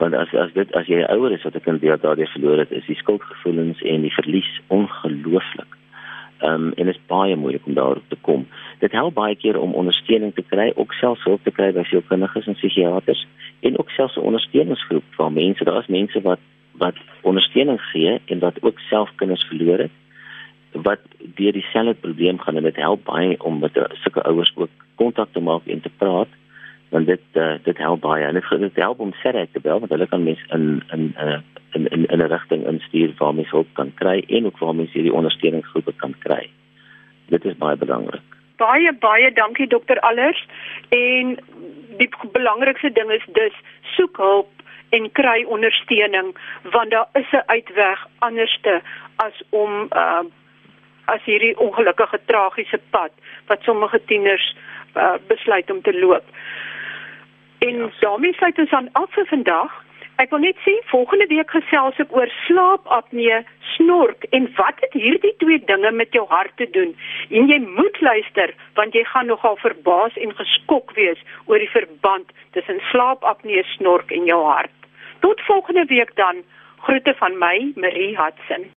want 0.00 0.14
as 0.14 0.32
as 0.34 0.52
dit 0.52 0.72
as 0.74 0.86
jy 0.88 1.02
ouer 1.12 1.32
is 1.32 1.42
wat 1.44 1.56
'n 1.56 1.66
kind 1.66 1.82
daardie 2.02 2.32
verloor 2.34 2.58
het, 2.58 2.70
is 2.70 2.86
die 2.86 2.96
skuldgevoelens 2.96 3.82
en 3.82 4.00
die 4.02 4.14
verlies 4.14 4.60
ongelooflik. 4.68 5.79
Um, 6.42 6.72
en 6.72 6.86
dit 6.86 6.94
is 6.94 7.06
baie 7.06 7.36
moeilik 7.36 7.66
om 7.66 7.74
daarop 7.74 8.02
te 8.08 8.16
kom. 8.20 8.46
Dit 8.78 8.92
help 8.92 9.14
baie 9.14 9.36
keer 9.36 9.58
om 9.60 9.74
ondersteuning 9.76 10.34
te 10.34 10.42
kry, 10.42 10.72
ook 10.74 10.92
selfs 10.92 11.24
hulp 11.24 11.44
te 11.44 11.50
kry 11.50 11.72
by 11.72 11.82
sielkundiges 11.84 12.46
en 12.46 12.56
psigiaters 12.56 13.26
en 13.60 13.78
ook 13.78 13.90
selfs 13.90 14.16
'n 14.16 14.28
ondersteuningsgroep 14.30 15.04
van 15.10 15.32
mense. 15.32 15.64
Daar 15.64 15.80
is 15.80 15.86
mense 15.86 16.20
wat 16.20 16.38
wat 16.72 16.96
ondersteuning 17.20 17.80
gee 17.80 18.20
en 18.24 18.38
wat 18.38 18.62
ook 18.62 18.78
self 18.78 19.10
kinders 19.16 19.44
verloor 19.44 19.78
het 19.78 19.90
wat 20.72 21.00
deur 21.34 21.52
dieselfde 21.52 21.94
probleem 21.94 22.38
gaan 22.38 22.56
en 22.56 22.62
dit 22.62 22.76
help 22.76 23.04
baie 23.04 23.42
om 23.42 23.58
met 23.58 23.72
sulke 23.92 24.22
ouers 24.22 24.52
ook 24.54 24.70
kontak 24.94 25.28
te 25.32 25.40
maak 25.40 25.66
en 25.66 25.80
te 25.80 25.90
praat 25.96 26.28
want 26.90 27.06
dit 27.06 27.22
uh, 27.32 27.54
dit 27.62 27.78
help 27.78 28.00
baie 28.00 28.24
en 28.24 28.34
dit 28.34 28.48
dit 28.60 28.82
help 28.82 29.00
om 29.00 29.12
seker 29.22 29.46
te 29.52 29.60
bel 29.60 29.78
want 29.78 29.90
hulle 29.90 30.06
kan 30.06 30.22
mense 30.22 30.46
in 30.56 30.82
in 30.92 31.14
uh, 31.18 31.38
in 31.72 31.86
in 31.90 32.18
'n 32.18 32.30
rigting 32.32 32.66
instuur 32.66 33.14
waar 33.18 33.34
mense 33.34 33.54
hulp 33.54 33.68
kan 33.72 33.92
kry 33.94 34.24
en 34.28 34.46
ook 34.46 34.58
waar 34.58 34.74
mense 34.74 34.92
hierdie 34.92 35.14
ondersteuningsgroepe 35.14 35.92
kan 35.96 36.14
kry. 36.18 36.50
Dit 37.28 37.44
is 37.44 37.56
baie 37.56 37.76
belangrik. 37.76 38.38
Baie 38.56 38.92
baie 38.92 39.32
dankie 39.32 39.66
dokter 39.66 40.00
Allers 40.00 40.46
en 40.88 41.38
die 41.98 42.10
belangrikste 42.32 42.92
ding 42.92 43.10
is 43.10 43.26
dus 43.32 43.54
soek 43.96 44.16
hulp 44.16 44.48
en 44.90 45.12
kry 45.12 45.44
ondersteuning 45.44 46.34
want 46.62 46.90
daar 46.90 47.08
is 47.12 47.30
'n 47.32 47.46
uitweg 47.46 48.06
anderste 48.18 48.82
as 49.16 49.42
om 49.50 49.88
uh, 49.92 50.24
as 51.04 51.22
hierdie 51.24 51.58
ongelukkige 51.58 52.20
tragiese 52.24 52.80
pad 52.90 53.10
wat 53.46 53.62
sommige 53.62 54.04
tieners 54.04 54.56
uh, 54.96 55.14
besluit 55.26 55.70
om 55.70 55.82
te 55.82 55.98
loop. 55.98 56.24
En 57.60 57.76
ja. 57.76 57.90
daarmee 58.00 58.32
sluit 58.32 58.58
ons 58.58 58.72
aan 58.72 58.88
af 58.92 59.12
vir 59.12 59.26
vandag. 59.26 59.78
Ek 60.20 60.32
wil 60.34 60.42
net 60.44 60.58
sê 60.64 60.72
volgende 60.90 61.26
week 61.30 61.52
gesels 61.54 62.00
ek 62.02 62.10
oor 62.12 62.28
slaapapnee, 62.44 63.38
snork 63.74 64.26
en 64.36 64.48
wat 64.58 64.82
het 64.84 64.96
hierdie 64.96 65.32
twee 65.40 65.60
dinge 65.70 65.92
met 65.96 66.12
jou 66.16 66.26
hart 66.28 66.52
te 66.60 66.66
doen? 66.76 66.92
En 67.30 67.48
jy 67.48 67.60
moet 67.64 68.00
luister 68.04 68.52
want 68.80 68.96
jy 68.96 69.04
gaan 69.12 69.32
nogal 69.32 69.56
verbaas 69.62 70.16
en 70.20 70.34
geskok 70.40 70.92
wees 70.98 71.20
oor 71.46 71.62
die 71.62 71.72
verband 71.72 72.32
tussen 72.56 72.82
slaapapnee, 72.90 73.64
snork 73.76 74.12
en 74.12 74.28
jou 74.28 74.42
hart. 74.44 74.76
Tot 75.24 75.40
volgende 75.48 75.84
week 75.88 76.12
dan. 76.20 76.44
Groete 76.84 77.14
van 77.20 77.36
my, 77.38 77.72
Marie 77.76 78.16
Hudson. 78.16 78.70